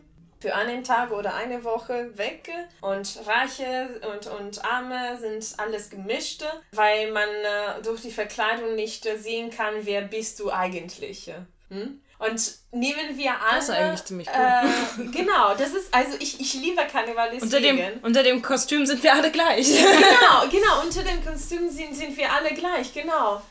für 0.42 0.56
einen 0.56 0.84
Tag 0.84 1.12
oder 1.12 1.36
eine 1.36 1.64
Woche 1.64 2.18
weg 2.18 2.50
und 2.82 3.20
Reiche 3.28 4.02
und, 4.12 4.28
und 4.28 4.66
Arme 4.66 5.18
sind 5.20 5.54
alles 5.58 5.90
gemischt, 5.90 6.44
weil 6.72 7.12
man 7.12 7.30
äh, 7.30 7.82
durch 7.84 8.02
die 8.02 8.12
Verkleidung 8.12 8.76
nicht 8.76 9.06
äh, 9.06 9.18
sehen 9.18 9.52
kann, 9.52 9.76
wer 9.82 10.02
bist 10.02 10.40
du 10.40 10.52
eigentlich. 10.52 11.32
Hm? 11.70 12.02
Und 12.18 12.56
nehmen 12.72 13.18
wir 13.18 13.32
an. 13.32 13.56
Das 13.56 13.70
ist 13.70 13.76
eigentlich 13.76 14.06
ziemlich 14.06 14.28
cool. 14.28 15.06
Äh, 15.06 15.08
genau, 15.12 15.56
das 15.56 15.74
ist, 15.74 15.94
also 15.94 16.18
ich, 16.20 16.40
ich 16.40 16.54
liebe 16.56 16.82
Karneval 16.92 17.32
Unter 17.40 17.60
dem, 17.60 17.80
unter 18.04 18.22
dem 18.22 18.42
Kostüm 18.42 18.86
sind 18.86 19.02
wir 19.02 19.14
alle 19.14 19.32
gleich. 19.32 19.68
Genau, 19.68 20.48
genau, 20.52 20.82
unter 20.84 21.04
dem 21.04 21.24
Kostüm 21.26 21.70
sind, 21.70 21.96
sind 21.96 22.16
wir 22.16 22.32
alle 22.32 22.54
gleich, 22.54 22.94
genau. 22.94 23.42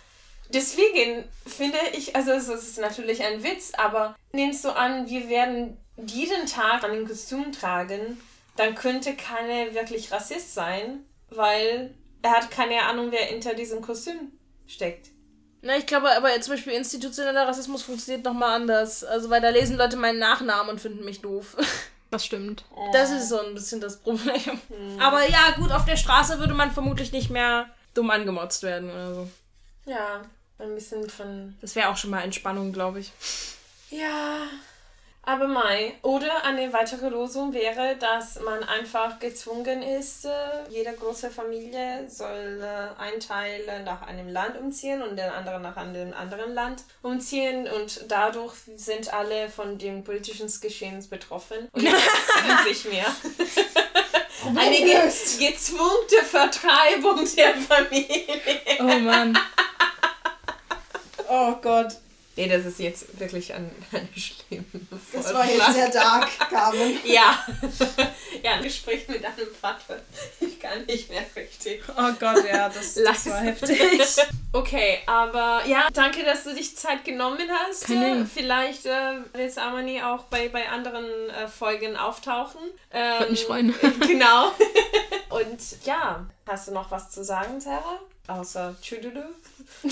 Deswegen 0.52 1.24
finde 1.46 1.78
ich, 1.96 2.16
also 2.16 2.32
es 2.32 2.48
ist 2.48 2.78
natürlich 2.78 3.22
ein 3.22 3.42
Witz, 3.42 3.72
aber 3.76 4.16
nimmst 4.32 4.64
du 4.64 4.70
an, 4.70 5.08
wir 5.08 5.28
werden 5.28 5.76
jeden 5.96 6.46
Tag 6.46 6.82
ein 6.84 7.06
Kostüm 7.06 7.52
tragen, 7.52 8.20
dann 8.56 8.74
könnte 8.74 9.14
keiner 9.14 9.74
wirklich 9.74 10.10
Rassist 10.10 10.54
sein, 10.54 11.04
weil 11.30 11.94
er 12.22 12.32
hat 12.32 12.50
keine 12.50 12.82
Ahnung, 12.82 13.12
wer 13.12 13.20
hinter 13.20 13.54
diesem 13.54 13.80
Kostüm 13.80 14.32
steckt. 14.66 15.08
Na, 15.62 15.76
ich 15.76 15.86
glaube, 15.86 16.10
aber 16.16 16.40
zum 16.40 16.54
Beispiel 16.54 16.72
institutioneller 16.72 17.46
Rassismus 17.46 17.82
funktioniert 17.82 18.24
nochmal 18.24 18.54
anders. 18.60 19.04
Also, 19.04 19.28
weil 19.28 19.42
da 19.42 19.50
lesen 19.50 19.76
Leute 19.76 19.96
meinen 19.96 20.18
Nachnamen 20.18 20.70
und 20.70 20.80
finden 20.80 21.04
mich 21.04 21.20
doof. 21.20 21.56
Das 22.12 22.26
stimmt. 22.26 22.64
Das 22.92 23.12
ist 23.12 23.28
so 23.28 23.38
ein 23.38 23.54
bisschen 23.54 23.80
das 23.80 23.98
Problem. 24.00 24.58
Aber 24.98 25.28
ja, 25.28 25.52
gut, 25.56 25.70
auf 25.70 25.84
der 25.84 25.96
Straße 25.96 26.40
würde 26.40 26.54
man 26.54 26.72
vermutlich 26.72 27.12
nicht 27.12 27.30
mehr 27.30 27.70
dumm 27.94 28.10
angemotzt 28.10 28.64
werden 28.64 28.90
oder 28.90 29.14
so. 29.14 29.28
Ja, 29.86 30.22
ein 30.60 30.74
bisschen 30.74 31.08
von 31.08 31.56
Das 31.60 31.74
wäre 31.74 31.88
auch 31.88 31.96
schon 31.96 32.10
mal 32.10 32.22
Entspannung, 32.22 32.72
glaube 32.72 33.00
ich. 33.00 33.12
Ja, 33.90 34.46
aber 35.22 35.46
Mai. 35.46 35.92
Oder 36.02 36.44
eine 36.44 36.72
weitere 36.72 37.08
Lösung 37.08 37.52
wäre, 37.52 37.96
dass 37.96 38.40
man 38.40 38.64
einfach 38.64 39.18
gezwungen 39.18 39.82
ist, 39.82 40.24
äh, 40.24 40.30
jede 40.70 40.92
große 40.94 41.30
Familie 41.30 42.08
soll 42.08 42.60
äh, 42.62 43.00
ein 43.00 43.20
Teil 43.20 43.82
nach 43.84 44.02
einem 44.02 44.28
Land 44.28 44.58
umziehen 44.58 45.02
und 45.02 45.16
der 45.16 45.34
andere 45.34 45.60
nach 45.60 45.76
einem 45.76 46.14
anderen 46.14 46.54
Land 46.54 46.84
umziehen 47.02 47.68
und 47.68 48.06
dadurch 48.08 48.54
sind 48.76 49.12
alle 49.12 49.48
von 49.50 49.78
dem 49.78 50.04
politischen 50.04 50.50
Geschehens 50.60 51.06
betroffen 51.06 51.68
und 51.72 51.82
interessieren 51.82 52.64
sich 52.66 52.84
mehr. 52.86 53.06
Eine 54.56 54.76
ge 54.76 54.94
gezwungene 55.38 56.22
Vertreibung 56.24 57.28
der 57.36 57.54
Familie. 57.56 58.40
Oh 58.80 58.98
Mann. 58.98 59.38
Oh 61.32 61.54
Gott. 61.62 61.96
Nee, 62.34 62.48
das 62.48 62.64
ist 62.64 62.78
jetzt 62.80 63.20
wirklich 63.20 63.52
ein, 63.52 63.70
eine 63.92 64.08
schlimme 64.16 64.64
Das 65.12 65.32
war 65.32 65.44
jetzt 65.48 65.74
sehr 65.74 65.90
dark, 65.90 66.28
Carmen. 66.48 66.98
Ja. 67.04 67.38
ja, 68.42 68.52
ein 68.52 68.62
Gespräch 68.62 69.06
mit 69.08 69.24
einem 69.24 69.48
Vater. 69.60 70.00
Ich 70.40 70.58
kann 70.58 70.84
nicht 70.86 71.08
mehr 71.08 71.24
richtig. 71.36 71.82
Oh 71.90 72.12
Gott, 72.18 72.44
ja, 72.48 72.68
das, 72.68 72.94
das 72.94 73.28
war 73.28 73.40
heftig. 73.40 73.78
Okay, 74.52 75.00
aber 75.06 75.62
ja, 75.66 75.88
danke, 75.92 76.24
dass 76.24 76.44
du 76.44 76.54
dich 76.54 76.76
Zeit 76.76 77.04
genommen 77.04 77.48
hast. 77.48 77.86
Kein 77.86 78.00
Ding. 78.00 78.26
Vielleicht 78.26 78.86
äh, 78.86 79.18
wird 79.32 79.58
Amani 79.58 80.02
auch 80.02 80.24
bei, 80.24 80.48
bei 80.48 80.68
anderen 80.68 81.30
äh, 81.30 81.46
Folgen 81.46 81.96
auftauchen. 81.96 82.60
Ähm, 82.90 83.18
Würde 83.18 83.32
mich 83.32 83.44
freuen. 83.44 83.74
Genau. 84.00 84.52
Und 85.28 85.60
ja, 85.84 86.26
hast 86.46 86.68
du 86.68 86.72
noch 86.72 86.90
was 86.90 87.10
zu 87.10 87.22
sagen, 87.22 87.60
Sarah? 87.60 88.00
Außer 88.28 88.76
Tschüdulu? 88.80 89.22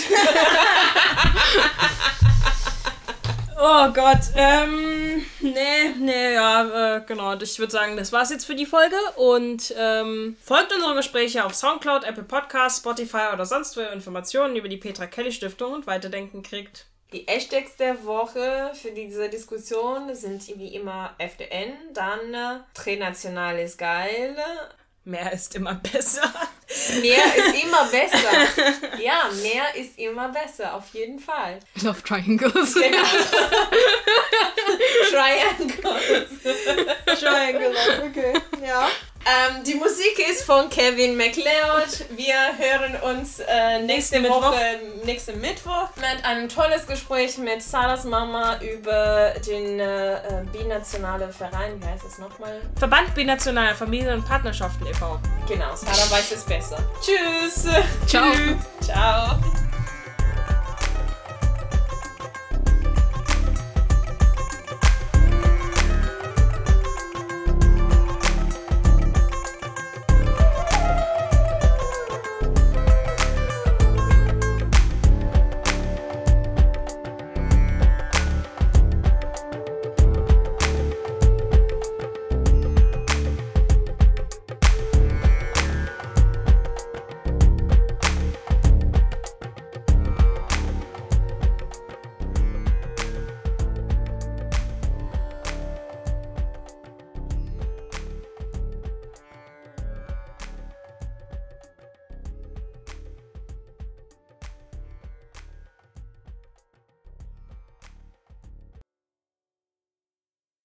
Oh 3.60 3.90
Gott, 3.92 4.20
ähm, 4.36 5.26
nee, 5.40 5.88
nee, 5.98 6.34
ja, 6.34 6.98
äh, 6.98 7.00
genau. 7.04 7.34
Ich 7.40 7.58
würde 7.58 7.72
sagen, 7.72 7.96
das 7.96 8.12
war's 8.12 8.30
jetzt 8.30 8.44
für 8.44 8.54
die 8.54 8.66
Folge 8.66 8.94
und 9.16 9.74
ähm, 9.76 10.36
folgt 10.40 10.72
unsere 10.72 10.94
Gespräche 10.94 11.44
auf 11.44 11.56
Soundcloud, 11.56 12.04
Apple 12.04 12.22
Podcasts, 12.22 12.78
Spotify 12.78 13.32
oder 13.32 13.44
sonst 13.46 13.76
wo 13.76 13.80
ihr 13.80 13.90
Informationen 13.90 14.54
über 14.54 14.68
die 14.68 14.76
Petra 14.76 15.06
Kelly 15.06 15.32
Stiftung 15.32 15.72
und 15.72 15.88
Weiterdenken 15.88 16.44
kriegt. 16.44 16.86
Die 17.12 17.26
Hashtags 17.26 17.74
der 17.74 18.04
Woche 18.04 18.70
für 18.80 18.92
diese 18.92 19.28
Diskussion 19.28 20.14
sind 20.14 20.46
wie 20.56 20.76
immer 20.76 21.16
FDN, 21.18 21.72
dann 21.92 22.62
Trinational 22.74 23.58
ist 23.58 23.76
geil, 23.76 24.36
Mehr 25.04 25.32
ist 25.32 25.56
immer 25.56 25.74
besser. 25.74 26.32
Mehr 27.00 27.24
ist 27.36 27.64
immer 27.64 27.84
besser. 27.86 28.18
Ja, 29.00 29.30
mehr 29.42 29.74
ist 29.76 29.98
immer 29.98 30.28
besser, 30.28 30.74
auf 30.74 30.84
jeden 30.92 31.18
Fall. 31.18 31.58
Love 31.82 32.02
Triangles. 32.02 32.74
Genau. 32.74 32.98
Triangles. 35.10 36.28
Triangle, 37.20 37.74
okay. 38.06 38.32
Ja. 38.66 38.88
Ähm, 39.28 39.62
die 39.62 39.74
Musik 39.74 40.18
ist 40.30 40.44
von 40.44 40.70
Kevin 40.70 41.14
MacLeod. 41.16 42.06
Wir 42.16 42.34
hören 42.56 42.96
uns 43.14 43.40
äh, 43.40 43.82
nächste 43.82 44.20
Nächsten 44.20 44.24
Woche, 44.24 44.56
nächsten 45.04 45.40
Mittwoch, 45.40 45.88
mit 45.96 46.24
einem 46.24 46.48
tolles 46.48 46.86
Gespräch 46.86 47.36
mit 47.36 47.62
Sarahs 47.62 48.04
Mama 48.04 48.58
über 48.62 49.34
den 49.46 49.80
äh, 49.80 50.14
äh, 50.14 50.44
binationalen 50.50 51.30
Verein. 51.30 51.78
Wie 51.80 51.86
heißt 51.86 52.04
es 52.06 52.18
nochmal? 52.18 52.60
Verband 52.76 53.14
Binationaler 53.14 53.74
Familien- 53.74 54.14
und 54.14 54.26
Partnerschaften 54.26 54.86
e.V. 54.86 55.20
Genau, 55.46 55.76
Sarah 55.76 56.10
weiß 56.10 56.32
es 56.32 56.44
besser. 56.44 56.78
Tschüss. 57.02 57.66
Ciao. 58.06 58.32
Ciao. 58.80 59.38